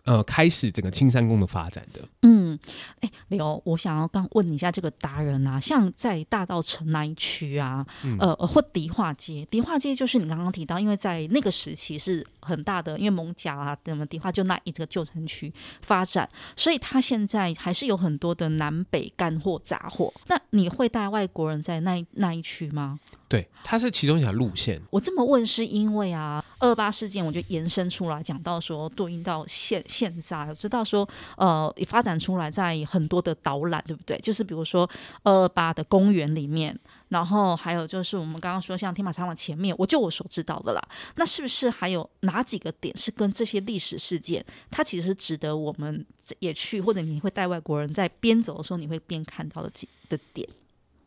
[0.05, 2.01] 呃，开始整个青山宫的发展的。
[2.23, 2.59] 嗯，
[3.01, 20.13] 哎、欸，刘，我想要刚问你一下这个达人啊，像在大道城那一区啊，嗯、呃，或迪化街，迪化街就是你刚刚提到，因为在那个时期是很大的，因为蒙甲啊，什么迪化就那一个旧城区发展，所以它现在还是有很多的南北干货杂货。
[20.27, 22.99] 那你会带外国人在那那一区吗？
[23.33, 24.79] 对，它是其中一条路线。
[24.91, 34.19] 我这么问是因为啊，二八事件，我就延伸出来讲到说，对应到现现在，我知道说，呃，发展出来在很多的导览，对不对？
[34.19, 34.87] 就是比如说
[35.23, 40.89] 二八的公园里面，然后还有就是我们刚刚说像天马茶坊前面，我就我所知道的啦。
[41.17, 46.05] 那是不是还有哪几个点是跟这些历史事件，它其实是值得我们
[46.41, 50.47] 也去，或者你会带外国人在边走的时候，你会边看到的几的点？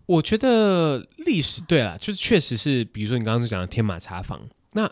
[0.05, 4.41] 我觉得历史对了，就是确实是，比如说你刚刚讲的天马茶坊，
[4.73, 4.89] 那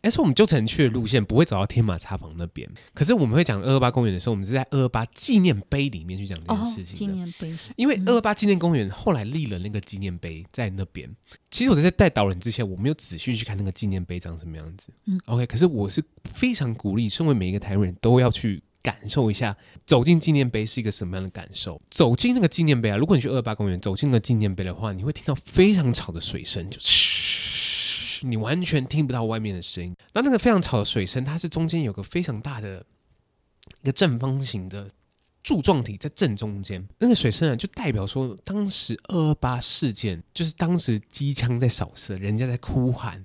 [0.00, 7.12] 哎，说我们旧城区的路线不会走到天马茶坊那边，可是我们会讲二二八公园的时候，我们是在二二八纪念碑里面去讲这件事情的。
[7.14, 11.08] 纪念碑，因为二二八纪念公园后来立了那个纪念碑在那边。
[11.50, 14.92] 其实我在带导人之前，我没有仔细去看那个纪念碑长什么样子。
[15.06, 16.00] 嗯，OK，可是我是
[16.32, 18.62] 非常鼓励，身为每一个台湾人都要去。
[18.82, 21.80] 感受一下走进纪念碑是一个什么样的感受？
[21.90, 29.94] 走进那个纪念碑啊，如果你去二八公园走进那个纪念碑的话，你会听到非常吵的水声，就嘘，你完全听不到外面的声音。
[30.14, 32.84] 那那个非常吵的水声，它是中间有个非常大的
[33.82, 34.90] 一个正方形的
[35.42, 36.86] 柱状体在正中间。
[36.98, 43.24] 那个水声啊，就代表说当时二二八事件，就是当时机枪在扫射，人家在哭喊。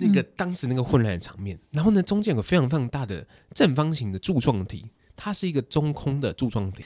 [0.00, 6.84] 那个当时那个混乱的场面，嗯、然后呢，中间有个非常非常大的正方形的柱状体，它是一个中空的柱状体，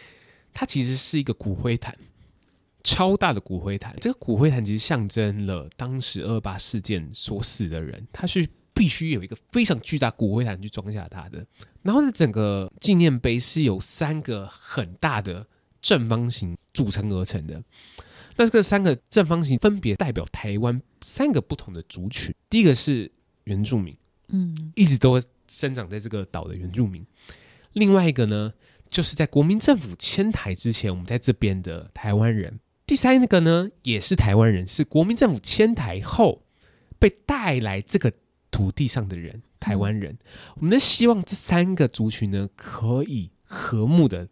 [0.52, 1.96] 它其实是一个骨灰坛，
[2.82, 3.96] 超大的骨灰坛。
[4.00, 11.46] 这个骨灰坛其实象征了当时二二八事件所死的人，他是必须有一个非常巨大骨灰坛去装下它的。
[11.82, 15.46] 然后呢，整个纪念碑是由三个很大的
[15.80, 17.62] 正方形组成而成的。
[18.36, 22.34] 那这个三个正方形分别代表台湾三个不同的族群。
[22.50, 23.10] 第一个是
[23.44, 23.96] 原住民，
[24.28, 27.04] 嗯，一直都生长在这个岛的原住民。
[27.74, 28.52] 另外一个呢，
[28.88, 32.60] 就是在国民政府迁台之前，我们在这边的台湾人。
[32.86, 36.42] 第三个呢，也是台湾人，是国民政府迁台后
[36.98, 38.12] 被带来这个
[38.50, 40.16] 土地上的人，台湾人。
[40.56, 44.28] 我们呢，希望这三个族群呢，可以和睦的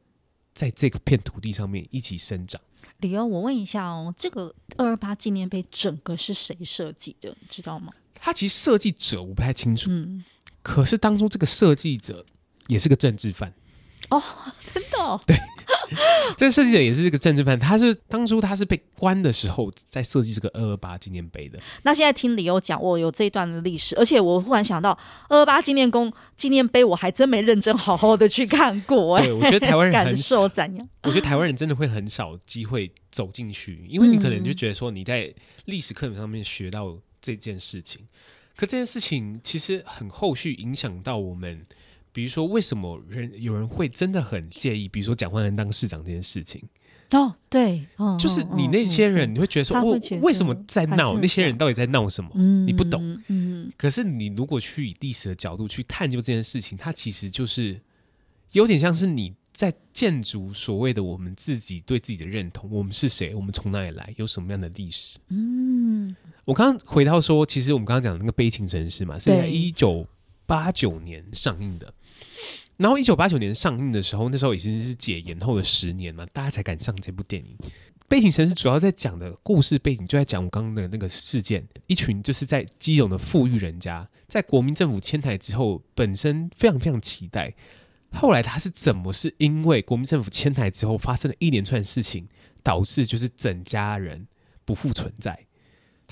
[0.53, 2.61] 在这个片土地上面一起生长。
[3.03, 7.29] 李欧，我问一下哦，这个二二八纪念碑整个是谁设计的？
[7.41, 7.93] 你知道吗？
[8.15, 10.25] 他其实设计者我不太清楚，嗯，
[10.63, 12.25] 可是当初这个设计者
[12.69, 13.53] 也是个政治犯
[14.09, 14.23] 哦，
[14.73, 15.37] 真的哦，对。
[16.37, 21.59] 这个设计者也是这个政治犯，他是当初他是被关的时候在设计这个二二八纪念碑的。
[21.83, 24.97] 那现在听李欧讲，我有这一段的历史，而且我忽然想到
[25.29, 29.17] 二二八纪念宫纪念碑，我还真没认真好好的去看过。
[29.17, 30.89] 哎，对，我觉得台湾人 感受怎样？
[31.03, 35.33] 我觉得台湾人真的会很少机会走进去，因为你可能就觉得说你在
[35.67, 38.07] 历史课本上面学到这件事情，
[38.57, 41.67] 可这件事情其实很后续影响到我们。
[42.13, 44.87] 比如说，为什么人有人会真的很介意？
[44.89, 46.63] 比如说，蒋万安当市长这件事情。
[47.13, 51.19] 哦，对，哦、就是你那些人，哦、你会觉得说，我为什么在闹？
[51.19, 52.31] 那些人到底在闹什么？
[52.37, 53.21] 嗯、你不懂。
[53.29, 53.71] 嗯。
[53.77, 57.79] 可是你如果去以历史的角度去探究这件事情，它其实就是
[58.53, 63.35] 有点像是你在建筑所谓的我们自己对自己的认同：我们是谁？
[63.35, 64.15] 我们从哪里来？
[64.17, 65.19] 有什么样的历史？
[65.29, 66.17] 嗯。
[66.47, 70.07] 我刚刚回到说，其实我们刚刚讲的那个悲情城市嘛，是在一九
[70.47, 71.93] 八九年上映的。
[72.79, 77.57] 然后，一九八九年上映的时候，那时候已经是解严后的十年了，大家才敢上这部电影。
[78.09, 87.55] 《背景城市》主要在讲的故事背景，就在讲我刚刚的那个事件：一群就是在基隆的富裕人家，在国民政府迁台之后，本身非常非常期待。
[88.11, 92.29] 后来他是怎么是因为国民政府迁台之后，发生了一连串事情，
[92.63, 94.27] 导致就是整家人
[94.65, 95.47] 不复存在。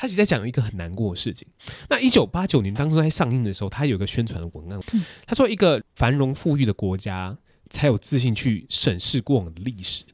[0.00, 1.46] 他其实在讲一个很难过的事情。
[1.90, 4.80] 那一九八九年当初在上映的时候，他有一个宣传的文案，
[5.26, 7.36] 他说：“一个繁荣富裕的国家
[7.68, 10.06] 才有自信去审视过往的历史，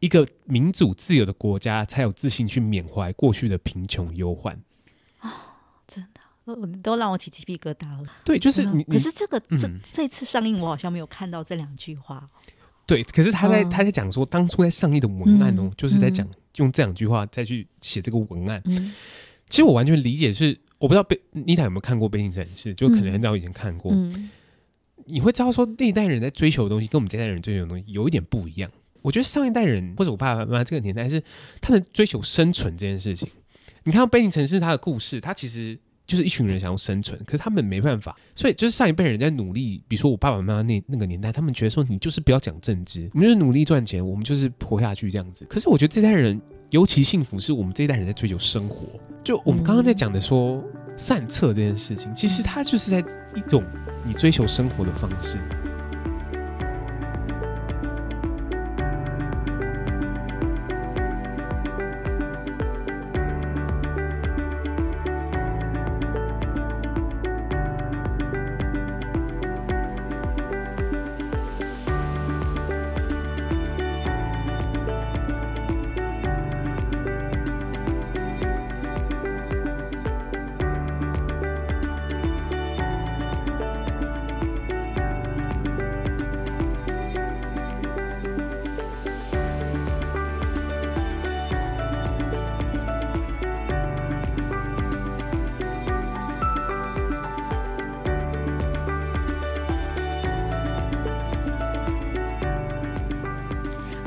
[0.00, 4.60] 一个民主自由的国家才有自信去缅怀过去的贫穷忧患。”
[5.20, 5.54] 啊，
[5.86, 8.12] 真的，都让我起鸡皮疙瘩了。
[8.24, 8.82] 对，就是你。
[8.82, 12.28] 可是这个这这次上映，我好像没有看到这两句话。
[12.94, 16.28] 对，可是他在他在讲说，当初在上映的文案哦，就是在讲。
[16.56, 18.92] 用这两句话再去写这个文案，嗯、
[19.48, 24.28] 其实我完全理解是，是我不知道贝妮塔有没有看过《悲情城市》，就可能很早以前看过，嗯、
[25.06, 28.70] 你会知道说那一代人在追求的东西跟我们这代人追求的东西有一点不一样。
[29.00, 31.22] 我觉得上一代人或者我爸爸妈妈这个年代是
[31.62, 33.26] 他们追求生存这件事情。
[33.84, 35.78] 你看到《悲情城市》它的故事，它其实。
[36.12, 39.82] 就是一群人想要生存，可是他们没办法，所以就是上一辈人在努力。
[39.88, 45.46] 比如说我爸爸妈妈那那个年代，他们觉得说你就是不要讲政治，我们就是努力赚钱，我们就是活下去这样子。
[45.46, 48.88] 可是我觉得这代人尤其幸福，是我们这一代人在追求生活。
[49.24, 50.62] 就我们刚刚在讲的说
[50.98, 53.00] 善策这件事情，其实它就是在
[53.34, 53.64] 一种
[54.04, 55.38] 你追求生活的方式。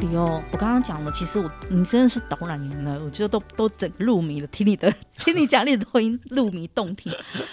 [0.08, 7.12] 李欧，我刚刚讲了，其实我你真的是导览员了，我觉得都都整个入迷了，听你的 听你讲你的音入迷动听，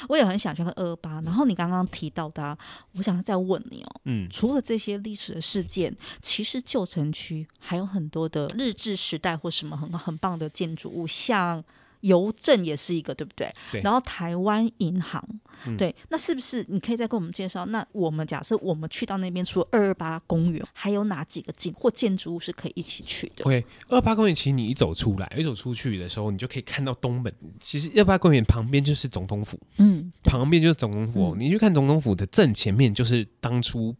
[0.08, 1.20] 我也很想去看二二八。
[1.22, 2.56] 然后你刚刚提到的，
[2.92, 11.64] 我想再问你哦，嗯，除了这些历史的事件，其实旧城区还有很多的日治时代或什么很很棒的建筑物，像。
[12.02, 13.50] 邮政也是一个，对不对？
[13.72, 13.80] 对。
[13.80, 15.22] 然后台湾银行，
[15.66, 17.64] 嗯、对，那是不是你可以再跟我们介绍？
[17.66, 27.32] 那我们假设我们去到那边，除了二二八公园，还有哪几个景或建筑物是可以一起去的？OK，二二八公园其实你一走出来，一走出去的时候，你就可以看到东门。
[27.60, 31.36] 其实二二八公园旁边就是总统府，嗯，旁边就是总统府。
[31.36, 33.94] 嗯、你去看总统府的正前面，就是当初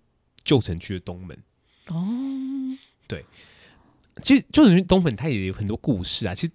[0.45, 1.39] 旧城区的东门。
[1.89, 2.05] 哦，
[3.07, 3.25] 对，
[4.23, 6.35] 其实旧城区东门它也有很多故事啊。
[6.35, 6.53] 其实。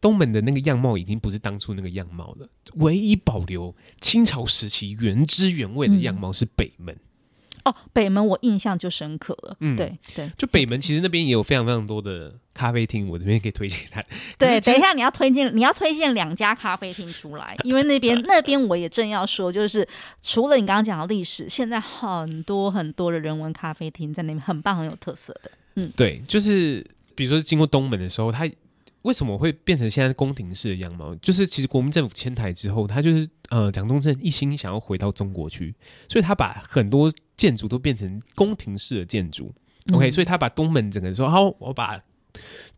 [0.00, 6.94] 东门的那个样貌已经不是当初那个样貌了，唯一保留清朝时期原汁原味的样貌是北门。
[6.94, 9.54] 嗯、哦，北门我印象就深刻了。
[9.60, 14.02] 嗯，对对，就北门其实那边也有非常非常多的咖啡厅，我这边可以推荐他。
[14.38, 19.86] 对，等一下你要推荐，你要推荐两家咖啡厅出来， 因为那边那边我也正要说，就是
[20.22, 25.50] 除了你刚刚讲的历史，现在很多很多的人文咖啡厅在那边很棒，很有特色的。
[25.74, 26.82] 嗯，对，就是
[27.14, 28.50] 比如说经过东门的时候，它。
[29.02, 31.14] 为什么会变成现在宫廷式的样貌？
[31.16, 35.74] 就是其实国民政府迁台之后，他就是呃蒋中正一心想要回到中国去，
[36.08, 39.52] 所以他把很多建筑都变成宫廷式的建筑。
[39.86, 41.98] 嗯、OK，所以他把东门整个说好，我把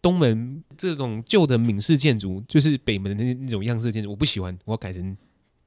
[0.01, 5.17] 东门这种旧的闽式建筑，就是北门的那那种样式的建筑，我不喜欢，我要改成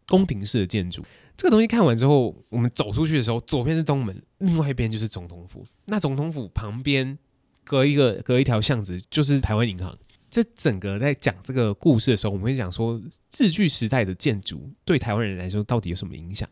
[0.07, 1.03] 宫廷式的建筑。
[1.35, 5.65] 这个东西看完之后，我们走出去的时候，左边是东门，另外一边就是总统府。
[5.87, 7.17] 那总统府旁边
[7.65, 9.97] 隔一个隔一条巷子，就是台湾银行。
[10.35, 13.01] 这整个在讲这个故事的时候，我们会讲说
[13.37, 16.49] 日据时代的建筑对台湾人来说到底有什么影响？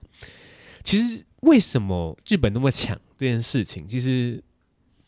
[0.85, 4.41] 其实为什么日本那么强这件事情，其实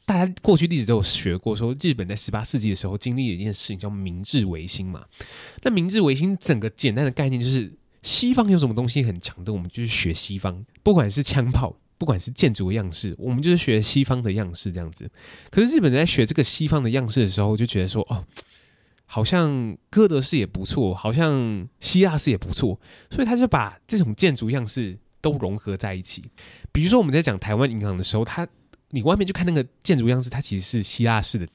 [0.03, 5.05] 大家过去历史都有学过，说日本在十八世纪的时候经历了一件事情叫明治维新嘛。
[5.63, 11.73] 那明治维新整个简单的概念就是西方有什么东西很强的，我们就去学西方，不管是枪炮。
[11.97, 15.09] 不管是建筑的样式，我们就是学西方的样式这样子。
[15.49, 18.21] 可是日本人在学这个西方的样式的时候，就觉得说，哦，
[19.15, 22.78] 好像哥德式也不错，好像希腊式也不错，
[23.10, 26.21] 所以他就把这种建筑样式都融合在一起。
[26.73, 28.45] 比如说我们在讲台湾银行的时候，它
[28.89, 31.47] 你外面就看那个建筑样式，它其实是希腊式的，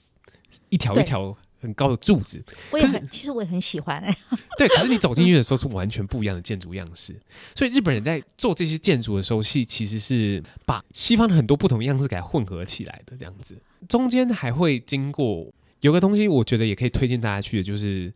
[0.70, 1.36] 一条一条。
[1.62, 4.16] 很高的柱子，我也很，其实我也很喜欢哎。
[4.56, 7.14] 对，可是你走进去的时候是完全不一样的建筑样式，
[7.54, 13.60] 所以日本人在做这些建筑的时候，是其实是把西方的很多不同样式给它混合起来的这样子。
[13.86, 18.12] 中间还会经过有个东西，我觉得也可以推荐大家去的，就是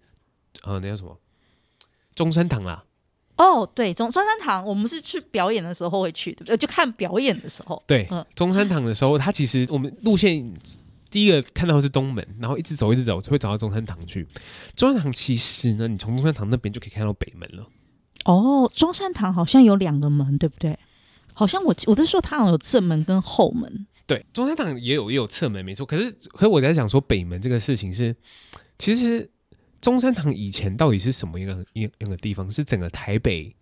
[0.62, 1.18] 呃，那叫什么
[2.14, 2.84] 中山堂啦。
[3.36, 7.82] 哦，对，中中山堂，我们是去表演的时候会去的，就看表演的时候。
[7.86, 10.54] 对，嗯，中山堂的时候，它其实我们路线。
[11.10, 14.26] 第一个看到的是东门，然后一直走一直走，就会走到中山堂去。
[14.74, 17.64] 中山堂其实呢，你从中山堂那边就可以看到北门了。
[18.24, 20.76] 哦，中山堂好像有两个门，对不对？
[21.32, 23.86] 好像我我是说它好像有正门跟后门。
[24.06, 25.84] 对，中山堂也有也有侧门，没错。
[25.86, 28.14] 可是，可是我在想说北门这个事情是，
[28.78, 29.30] 其实
[29.80, 32.50] 中山堂以前到底是什么一个一一个地方？
[32.50, 33.54] 是整个台北。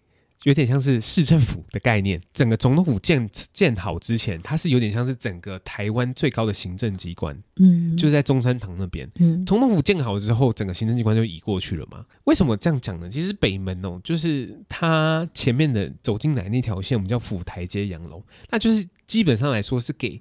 [0.45, 9.09] 有点像是市政府的概念，整个总统府建建好之前，它是有点像是整个台湾最高的行政机关，嗯，就是在中山堂那边。
[9.21, 12.05] 嗯，总统府建好之后，整个行政机关就移过去了嘛。
[12.25, 13.09] 为什么这样讲呢？
[13.09, 18.21] 其实北门哦，就是它前面的走进来那条线，我们叫府台街洋楼，
[18.51, 20.21] 那就是基本上来说是给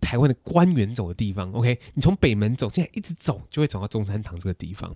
[0.00, 1.52] 台湾的官员走的地方。
[1.52, 4.94] OK，你从北门走进来，一直走就会走到中山堂这个地方。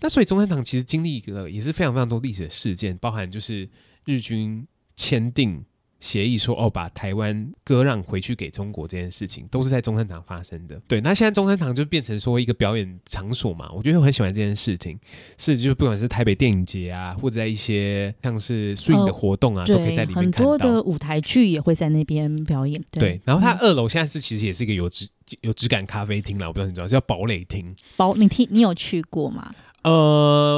[0.00, 3.68] 那所以中山堂其实经历一个也是非常非常多历史的事件，包含就是。
[4.06, 5.64] 日军签订
[6.04, 10.78] 协议说：“哦，把台湾割让回去给中国这件事情，都是在中山堂发生的。
[10.86, 13.72] 对，那现在中山堂就变成说一个表演场所嘛。
[13.72, 14.98] 我觉得我很喜欢这件事情，
[15.38, 20.50] 是就是不管是台北电影节啊，或者在一些像是 swing 的活动啊，哦、都可以在里面看到。
[20.50, 22.78] 很多的舞台剧也会在那边表演。
[22.90, 25.08] 对，对然后它二楼现在是其实也是一个有质
[25.40, 27.74] 有质感咖啡厅啦，我不知道你知道叫堡垒厅。
[27.96, 29.50] 堡，你听你有去过吗？”
[29.84, 29.90] 呃，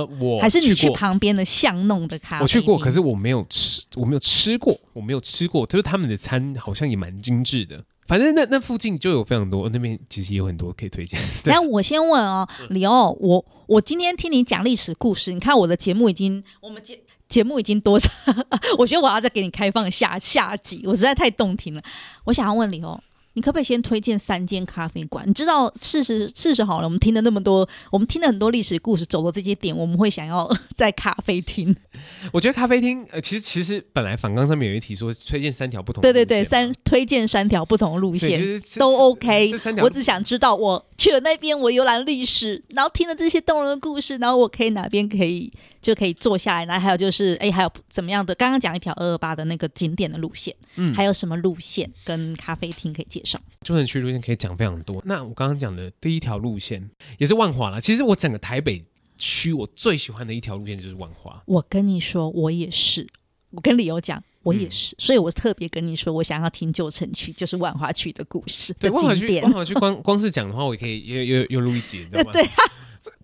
[0.04, 2.42] 我还是你去旁边的巷弄的咖啡。
[2.42, 5.64] 我去过，可是我没有吃，我没有吃过，我没有吃过。
[5.66, 7.82] 就是他们的餐好像也蛮精致的。
[8.06, 11.18] 反正那那附近就有非常多，那边其实有很多可以推荐。
[11.42, 18.12] 但我先问哦，李欧，我我今天听你讲历史故事，你看我的节目已经，我们节节目已经多长？
[18.78, 21.82] 我觉得我要再给你开放下下集，我实在太动听了。
[22.22, 22.96] 我想要问李欧，
[23.36, 25.28] 你可不可以先推荐三间咖啡馆？
[25.28, 31.76] 你知道事实事实好了，我们听了那么多，我们听了很多历史故事，走了这些点，我们会想要在咖啡厅。
[32.32, 38.40] 我觉得咖啡厅，呃，其实其实本来反纲上面有一题说推荐三条不同，对对对，三推荐三条不同路线
[38.78, 39.52] 都 OK。
[39.82, 48.34] 我只想知道，我去了那边，我游览历史，然后听了这些动人的故事，然后我可以哪边可以就可以坐下来，然后还有就是，哎，还有怎么样的？
[48.34, 53.25] 刚刚讲一条二二八的那个景点的路线，嗯，还有什么路线跟咖啡厅可以介绍？
[53.62, 55.02] 旧城区路线可以讲非常多。
[55.04, 57.80] 那我刚刚讲的第一条路线也是万华啦。
[57.80, 58.84] 其实我整个台北
[59.18, 61.42] 区，我最喜欢的一条路线就是万华。
[61.46, 63.06] 我跟你说，我也是。
[63.50, 68.80] 我跟理由讲，我也是，嗯、所以我特别跟你说，我想要听旧城区，就是万华区的故事的。
[68.80, 72.32] 对，万华区，万华区光 光是讲的话，我也可以又又又录一集，你知道吗？
[72.34, 72.52] 对、啊。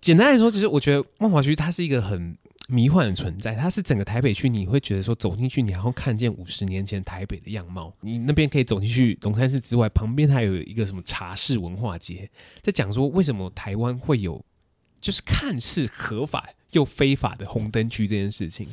[0.01, 2.37] 简单来说，其实我觉得万华区它是一个很
[2.69, 7.93] 迷幻的存在，它是整个台北区，你会觉得说走进去，你还会看见五十年前台北的样貌。
[8.01, 12.31] 你那边可以走进去龙山寺之外，旁边还有一个什么茶室文化街，
[12.63, 14.43] 在讲说为什么台湾会有
[15.01, 18.69] 就是看似合法又非法的红灯区这件事情。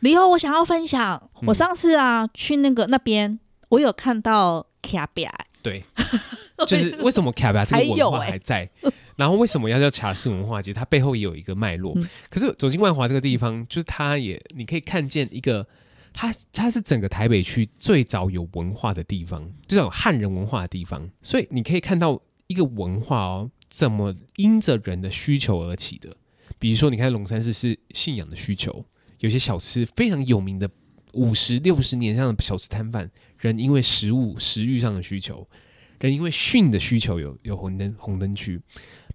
[0.00, 3.38] 理由我想要分享，我上次啊、嗯、去那个那边，
[3.70, 5.84] 我有看到卡比亚，对，
[6.66, 8.68] 就是为什么卡比亚这个文化还在。
[9.16, 10.72] 然后为什么要叫茶室文化街？
[10.72, 11.92] 它背后也有一个脉络。
[11.96, 15.66] 嗯、可是走进万华这个地方，就是它也你可以看见一个，
[16.12, 21.08] 它它是整个台北区最早有文化的地方，这种汉人文化的地方。
[21.20, 26.16] 所以你可以看到一个文化哦，怎么因着人的需求而起的。
[26.58, 28.84] 比如说，你看龙山寺是信仰的需求，
[29.18, 30.68] 有些小吃非常有名的
[31.12, 35.46] 五十六十年上的小吃摊贩，人因为食物食欲上的需求，
[36.00, 38.60] 人因为训的需求有有红灯红灯区。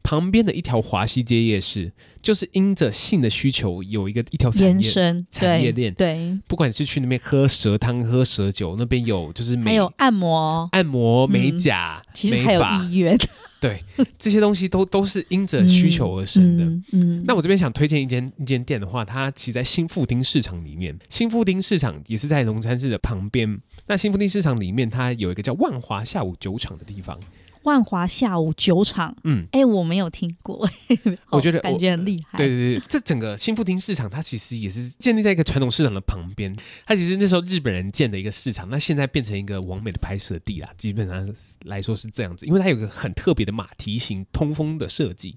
[0.03, 4.91] 旁边的一条华西街夜市，就是因着性的需求，有一个一条产业
[5.31, 5.91] 产业链。
[5.95, 13.17] 对，不管是去那边喝蛇汤、喝蛇酒，那边有就是美还有按摩、按摩、美甲、嗯、其实还有医院。
[13.65, 13.79] 对，
[14.19, 16.63] 这些东西都都是因着需求而生的。
[16.63, 20.95] 嗯，嗯，那我这边想推荐一间一间店的话，它其实在新富町市场里面。
[21.09, 23.59] 新富町市场也是在龙山寺的旁边。
[23.87, 27.19] 那新富町市场里面，它有一个叫万华下午酒厂的地方。
[27.65, 30.69] 万华下午酒厂，嗯，哎、欸，我没有听过，
[31.31, 32.37] 我觉得感觉很厉害。
[32.37, 36.55] 对对对，这整个新富町市场，它其实也是建立在一个传统市场的旁边。
[36.85, 40.69] 它其实那时候日本人建的一个市场，那现在变成一个完美的拍摄地啦。
[40.77, 41.27] 基本上
[41.65, 45.35] 来说是这样子，因为它有个很特别的马蹄形通风的设计。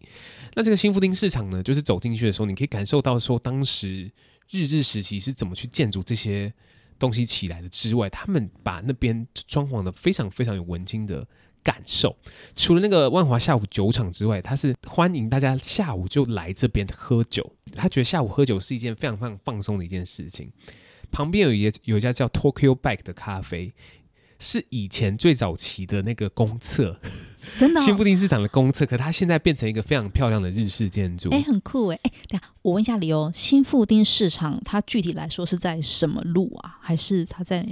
[0.54, 4.10] 那这个新富町市场呢，就是走进去的时候，你可以感受到说当时
[4.50, 6.52] 日治时期是怎么去建筑这些
[6.98, 11.26] 东西起来的之外，他们把那边装潢的非常非常有文青的。
[11.68, 12.16] 感受，
[12.56, 17.52] 除了那个万华下午酒厂之外，他是欢迎大家下午就来这边喝酒。
[17.76, 20.50] 他觉得下午喝酒是一件非常非常放松的一件事情。
[21.10, 23.74] 旁边有一有一家叫 Tokyo Bike 的咖啡，
[24.38, 26.98] 是以前最早期的那个公厕，
[27.58, 32.10] 真的、哦、新富町市场的公厕，可它现在变成一个非常漂亮的日式建筑，哎、欸，很酷哎哎。
[32.28, 36.78] 等下我问一下理由，新富町市场它具体来说是在什么路啊？
[36.80, 37.68] 还是它在？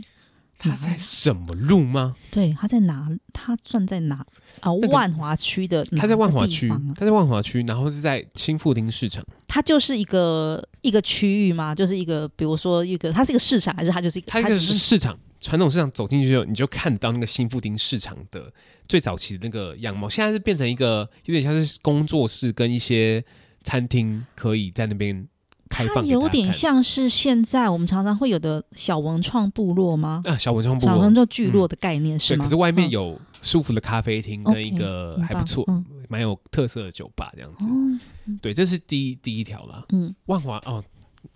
[0.58, 2.16] 它在什么路吗？
[2.30, 3.08] 对，他在哪？
[3.32, 4.16] 他算在哪
[4.60, 4.72] 啊？
[4.80, 9.24] 那个、万华区的，他在万华区，他在万华区，然后是在新富町市场。
[9.46, 11.74] 它就是一个一个区域吗？
[11.74, 14.30] 就是一个，比如说一个，它是一个市场，还是它就是一个？
[14.30, 18.52] 它一个是市场，传统市场走进去之后，你就看到那个新富町市场的
[18.88, 20.08] 最早期的那个样貌。
[20.08, 23.22] 现在是变成一个有点像是工作室跟一些
[23.62, 25.28] 餐厅，可以在那边。
[25.68, 30.22] 它有点像是现在我们常常会有的小文创部落吗？
[30.24, 32.44] 啊，小文创部落，小文创聚落的概念、嗯、是吗？
[32.44, 35.64] 可是外面有舒服的咖啡厅跟一个还不错、
[36.08, 37.66] 蛮、嗯、有特色的酒吧这样子。
[37.68, 38.00] 嗯、
[38.40, 39.84] 对，这是第一第一条啦。
[39.92, 40.82] 嗯，万华哦。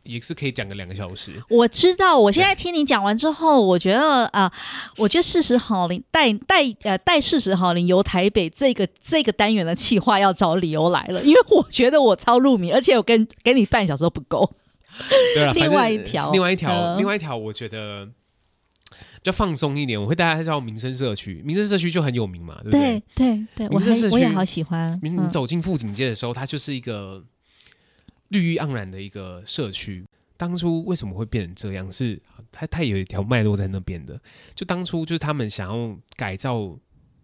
[0.03, 1.43] 也是可以讲个两个小时。
[1.49, 4.53] 我知道，我现在听你讲完之后，我觉得啊、呃，
[4.97, 14.51] 我觉得事实好龄带带呃带事实好龄游台北这个这个单元的企划要找理由来了，因为我觉得我超入迷，而且我跟给你半小时都不够。
[15.35, 18.07] 对了， 另外一条，另外一条，呃、另外一条，我觉得
[18.87, 23.03] 比较放松一点，我会带大家到民生社区，民生社区就很有名嘛，对不对？
[23.15, 24.99] 对对对，民生社区我也好喜欢。
[25.03, 27.23] 你你走进富锦街的时候，它就是一个。
[28.31, 30.05] 绿意盎然的一个社区，
[30.37, 31.91] 当初为什么会变成这样？
[31.93, 32.21] 是
[32.51, 34.21] 它它有一条脉络在那边的。
[34.55, 36.79] 就当初就是他们想要改造、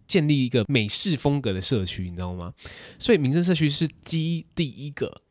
[0.05, 2.53] 建立一个美式风格的社区，你知道吗？
[2.99, 5.21] 所以民生社区是基第一个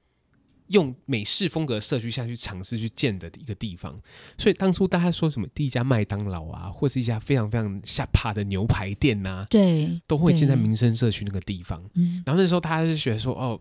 [0.69, 4.01] 用美式风格社区下去尝试去建的一个地方。
[4.39, 11.81] 所以当初大家说什么第一家麦当劳啊，或是一家非常非常下趴的牛排店呐、啊，对，都会建在民生社区那个地方。
[12.25, 13.61] 然后那时候大家就觉得说，哦，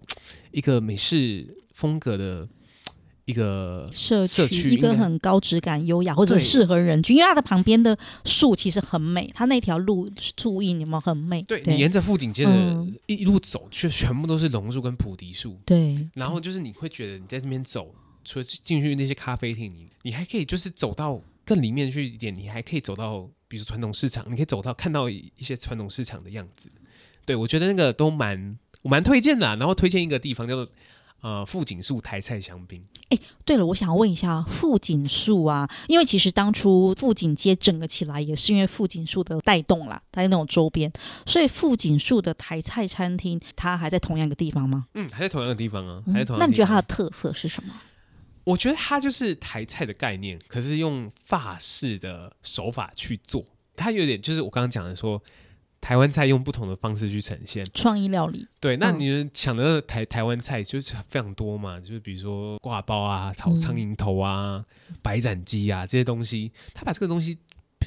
[0.52, 1.64] 一个美式。
[1.76, 2.48] 风格的
[3.26, 11.44] 一个社社区，一个很高质感、优雅或者适合人居，因为它的旁边的树其实很美，它那条路树荫有没有很美？
[11.44, 15.60] 对，对你沿着富锦街的一路走，却、嗯、全部都是榕树跟菩提树。
[15.66, 26.72] 对，然后就是你会觉得你在这边走，除了进去那些咖啡厅，你你还可以就是走到更里面去一点，你还可以走到比如说传统市场，你可以走到看到一些传统市场的样子。
[27.26, 29.56] 对，我觉得那个都蛮我蛮推荐的、啊。
[29.56, 30.70] 然后推荐一个地方叫做
[31.26, 32.86] 呃富锦树台菜香槟。
[33.10, 40.92] 哎，对了，我想问一下富锦树啊，因为其实当初富锦街整个起来也是因为富锦树的带动啦，它有那种周边，
[41.26, 44.86] 所以富锦树的台菜餐厅它还在同样一个地方吗？
[44.94, 46.38] 嗯，还在同样的地方啊，还在同。
[46.38, 47.74] 那你觉得它的特色是什么？
[48.44, 53.44] 我觉得它就是台菜的概念，可是用法式的手法去做，
[53.76, 55.20] 它有点就是我刚刚讲的说。
[55.86, 57.64] 台湾菜用不同的方式去呈现。
[57.72, 67.38] 创意料理，对，那你想的台台湾菜就是非常多嘛，就是比如说挂包啊、炒苍蝇头啊、嗯、白斩鸡啊这些东西，他把这个东西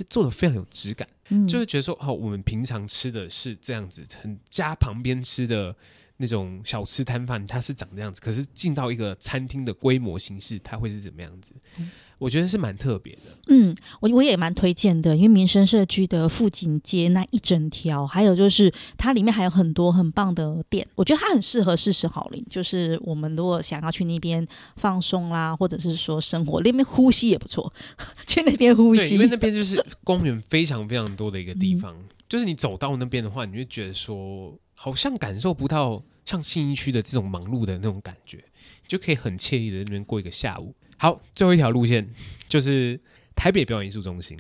[0.09, 5.75] 做的非常有质感，嗯，就是觉得说哦，我们平常吃的是这样子，很家旁边吃的
[6.19, 11.53] 那种小吃摊贩，它是长这样子，可是进到一个餐厅的规模形式，它会是怎么样子？
[11.79, 24.45] 嗯我觉得是蛮特别的，嗯，我我也蛮推荐的，因为民生社区的富锦街那一整条，还有就是它里面还有很多很棒的店，我觉得它很适合四十好龄，就是我们如果想要去那边
[24.77, 27.73] 放松啦，或者是说生活，那边呼吸也不错，
[28.27, 40.75] 去那边呼吸，因为那边就是公园非常非常多的一个地方，嗯、就是你走到那边的话，你会觉得说好像感受不到像信义区的这种忙碌的那种感觉，你就可以很惬意的那边过一个下午。
[40.99, 42.09] 好，最后一条路线
[42.49, 43.01] 就是
[43.35, 44.39] 台北表演艺术中心。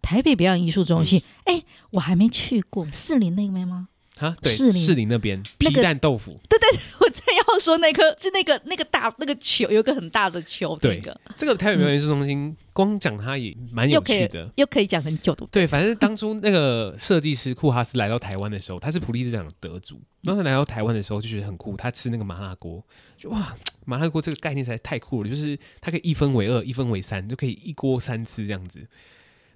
[0.00, 3.88] 台北表演艺术中心，哎、嗯欸，我还没去过，士林那边吗？
[4.20, 6.38] 啊，对，士林，那边皮蛋豆腐。
[6.48, 10.76] 对对，我正要说那颗，是那个那个大那个球，有个很大的球。
[10.76, 15.46] 对，那个、这个台北表演艺术中心，嗯、光讲它也蛮有趣的，又可以讲很久的。
[15.50, 19.98] 对，反正当初那个设计师库哈斯来到台湾的时候，他是普利兹奖的得主。
[20.22, 21.74] 当他来到台湾的时候，就觉得很酷。
[21.78, 22.84] 他吃那个麻辣锅，
[23.16, 23.56] 就哇，
[23.86, 28.86] 麻辣锅这个概念实在太酷了，就是它可以一分为二，一分为三，就可以一锅三吃这样子。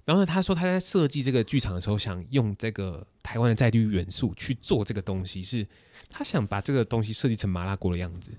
[0.05, 5.67] 然后，他说他在设计这个剧场的时候，想用这个台湾的在地元素去做这个东西，是
[6.09, 8.31] 他想把这个东西设计成麻辣锅的样子，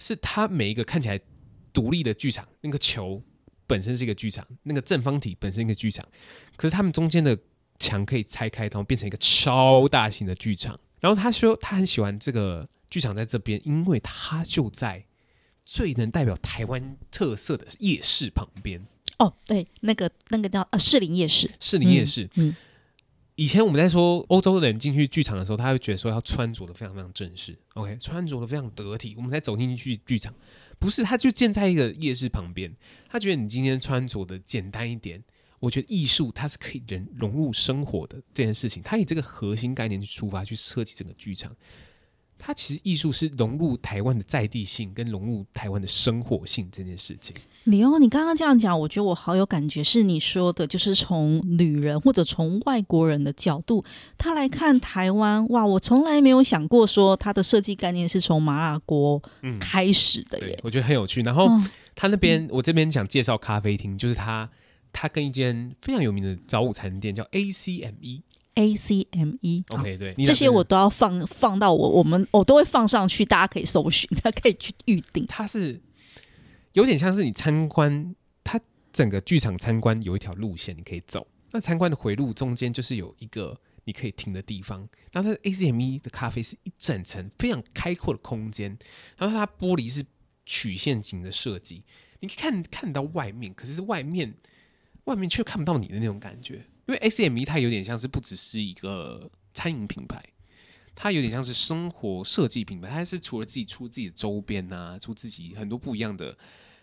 [0.00, 1.20] 是他每一个看起来
[1.72, 3.22] 独立的剧场，那个球
[3.68, 6.04] 本身是一个剧场，那个正方体本身一个剧场，
[6.56, 7.38] 可是他们中间的
[7.78, 10.78] 墙可以拆开，然后变成一个超大型的剧场。
[10.98, 15.04] 然后他说他很喜欢这个剧场在这边，因为他就在
[15.64, 18.84] 最能代表台湾特色的夜市旁边。
[19.22, 22.24] 哦，对，那个那个叫呃士林夜市，士林夜市。
[22.34, 22.56] 嗯，嗯，
[23.36, 29.14] 以前我们在说欧洲人进去剧场的时候，他会觉得说要穿着的非常非常正式，OK，穿着的非常得体。
[29.16, 30.34] 我们才走进去剧场，
[30.80, 32.74] 不是，他就建在一个夜市旁边。
[33.08, 35.22] 他觉得你今天穿着的简单一点，
[35.60, 38.82] 我觉得艺术它是可以人融入生活的这件事情。
[38.82, 41.54] 它以这个核心概念去出发去设计整个剧场。
[42.44, 47.36] 它其实艺术是融入台湾的在地性，跟融入台湾的生活性这件事情。
[47.64, 49.84] 李欧，你刚刚这样讲，我觉得我好有感觉。
[49.84, 53.84] 是你说的，就是从旅人或者从外国人的角度，
[54.18, 59.22] 他来看台湾，哇，我从来没有想过说他的设计概念是从麻辣锅
[59.60, 60.54] 开始的耶。
[60.56, 61.22] 嗯、我觉得很有趣。
[61.22, 61.48] 然后
[61.94, 64.50] 他那边，嗯、我这边想介绍咖啡厅，就是他
[64.92, 67.30] 他跟一间非常有名的早午餐店叫 ACME。
[67.30, 67.94] A C M
[68.54, 75.26] E，OK，、okay, 对，这些我都要放放到我我们我都会放上去，大家可以搜寻，大家可以去预定。
[75.26, 75.80] 它是
[76.72, 78.60] 有点像是你参观，它
[78.92, 84.86] 整个剧场参观有一条路线你可以走，那参观的回路中间就是有一个你可以停的地方。
[85.10, 88.76] 然后它 A C M E 的咖啡是一整层非常开阔的空间，
[89.16, 90.04] 然后它玻璃是
[90.44, 91.84] 曲线型的设计，
[92.20, 94.34] 你可以看看到外面，可是外面
[95.04, 96.66] 外面却看不到你的那种感觉。
[96.86, 100.22] 因为 ACME 它有点像是不只是一个餐饮品牌，
[100.94, 102.88] 它有点像是生活设计品牌。
[102.88, 106.36] 它是除了自己出自己的周边啊，出自己很多不一样的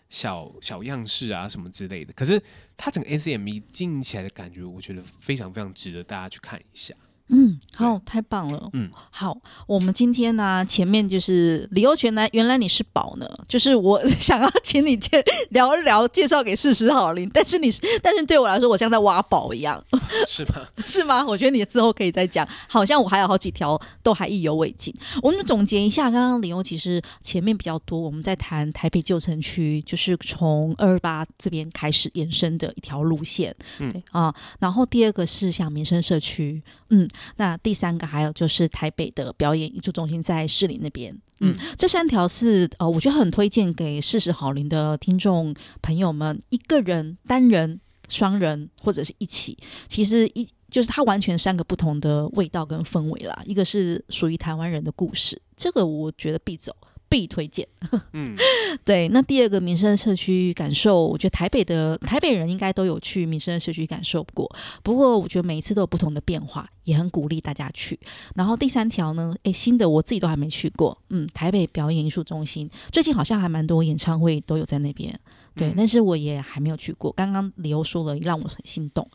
[0.09, 2.13] 小小样式啊什么之类的。
[2.13, 2.41] 可是
[2.77, 6.95] 它整个 ACME 经营起来的感觉，我觉得非常非常值得大家去看一下。
[7.29, 8.69] 嗯，好，太棒了。
[8.73, 17.69] 嗯，好，我们今天呢、啊，前面就是李欧全来，原来你是宝呢，就是我 想要请你介聊一聊，介绍给事实好了，但是你，
[18.01, 19.81] 但是对我来说，我像在挖宝一样，
[20.27, 20.67] 是吗？
[20.85, 21.23] 是吗？
[21.25, 24.93] 我觉得你之后可以再讲，好像我还有好几条都还意犹未尽。
[25.21, 37.07] 我们总结一下，刚刚李欧其实前面比较多，我们在谈台北旧城区，就是从二二八这边开始延伸的一条路线，嗯，对啊，然后第二个是像民生社区，嗯。
[37.37, 41.15] 那第三个还有就是台北的表演艺术中心在士林那边。
[41.41, 49.57] 嗯，这三条是呃，我觉得很推荐给四十好龄的听众朋友们，一个人、单人、双人或者是一起，
[49.87, 53.41] 其实一就是它完全三个不同的味道跟氛围啦。
[53.45, 56.75] 一个是属于台湾人的故事，这个我觉得必走。
[57.09, 57.67] 必推荐。
[58.13, 58.37] 嗯，
[58.85, 59.09] 对。
[59.09, 64.49] 那第二个民生社区感受，我觉得台北的台北人应该都有去民生社区感受过。
[64.83, 67.99] 不过我觉得每一次都有不同的变化，也很鼓励大家去。
[68.35, 70.97] 然后第三条呢，诶，新的我自己都还没去过。
[71.09, 75.19] 嗯，台北表演艺术中心最近好像还蛮多演唱会都有在那边。
[75.59, 77.11] 对，但是我也还没有去过。
[77.11, 79.05] 刚刚李欧说了，让我很心动。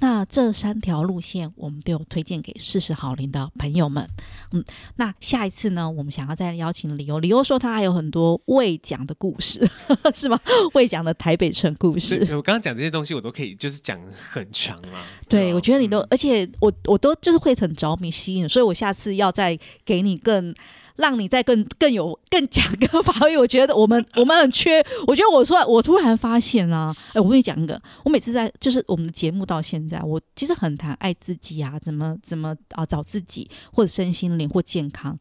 [0.00, 4.06] 那这三条路线，我们都有推荐给四十好龄的朋友们。
[4.52, 4.62] 嗯，
[4.96, 7.18] 那下一次呢，我们想要再邀请李欧。
[7.20, 9.66] 李欧说他还有很多未讲的故事，
[10.14, 10.38] 是吗？
[10.74, 12.20] 未讲的台北城故事。
[12.32, 13.98] 我刚刚讲这些东西，我都可以就是讲
[14.30, 15.06] 很长啊。
[15.26, 20.54] 对，我觉得你都，嗯、而且我我都就是会很着迷吸引，所以我下次要再给你更。
[20.96, 24.84] 让你再更更有更讲更发挥，我觉得我们 我们很缺。
[25.06, 35.18] 我觉得我说我突然发现啊，哎，我跟你讲一个，我每次在就是我们的节目到现在，我其实很谈爱自己啊，怎么怎么啊找自己或者身心灵或健康，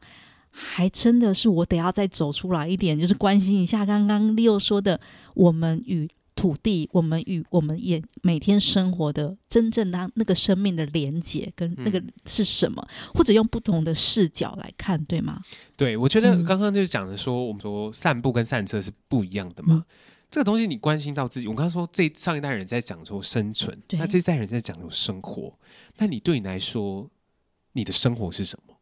[0.52, 5.00] 还真的是我得要再走出来一点，就是关心一下刚刚 Leo 说的
[5.34, 6.10] 我们与。
[6.36, 15.42] 土地，我们与我们也每天生活的真正当那个生命的连接跟那个是什么，嗯、或者用不同的视角来看，对吗？
[15.76, 19.76] 对，我觉得刚刚就是讲的说，嗯、我们说散步跟散策是不一样的嘛。
[19.76, 19.86] 嗯、
[20.30, 25.58] 这个东西你关心到自己，我刚刚说这上一代人在讲说生存，那这一代人在讲说生活，
[25.98, 27.10] 那你对你来说，
[27.74, 28.76] 你的生活是什么？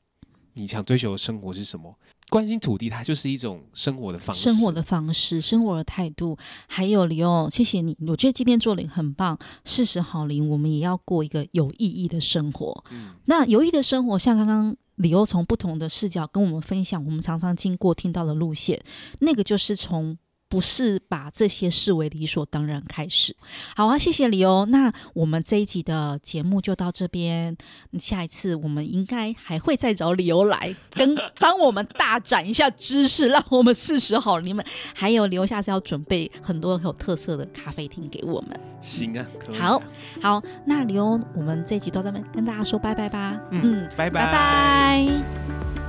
[0.53, 1.97] 你想追求的生活是什么？
[2.31, 6.37] 关心土地，它就是一种生活的方式，生活的方式，生活的态度。
[6.69, 9.37] 还有李欧，谢谢你，我觉得今天做的很棒。
[9.65, 12.85] 四十好龄，我们也要过一个有意义的生活。
[12.89, 18.81] 嗯，那有意义的生活，像刚刚李欧从不同的视角跟我们分享，我们常常经过听到的路线，
[19.19, 20.17] 那个就是从。
[20.51, 23.33] 不是把这些视为理所当然开始。
[23.73, 24.65] 好啊，谢谢李欧。
[24.65, 27.55] 那我们这一集的节目就到这边。
[27.97, 38.59] 下一次我们应该还会再找李欧来跟 帮我们大展一下知识，让我们试试好你们还有留下次要准备很多很有特色的咖啡厅给我们。
[38.81, 39.61] 行啊，可以啊。
[39.61, 39.81] 好，
[40.21, 43.39] 好，那李欧，我们这一集到这边跟大家说拜拜吧。
[43.51, 44.25] 嗯，拜拜。
[44.25, 45.80] 拜拜。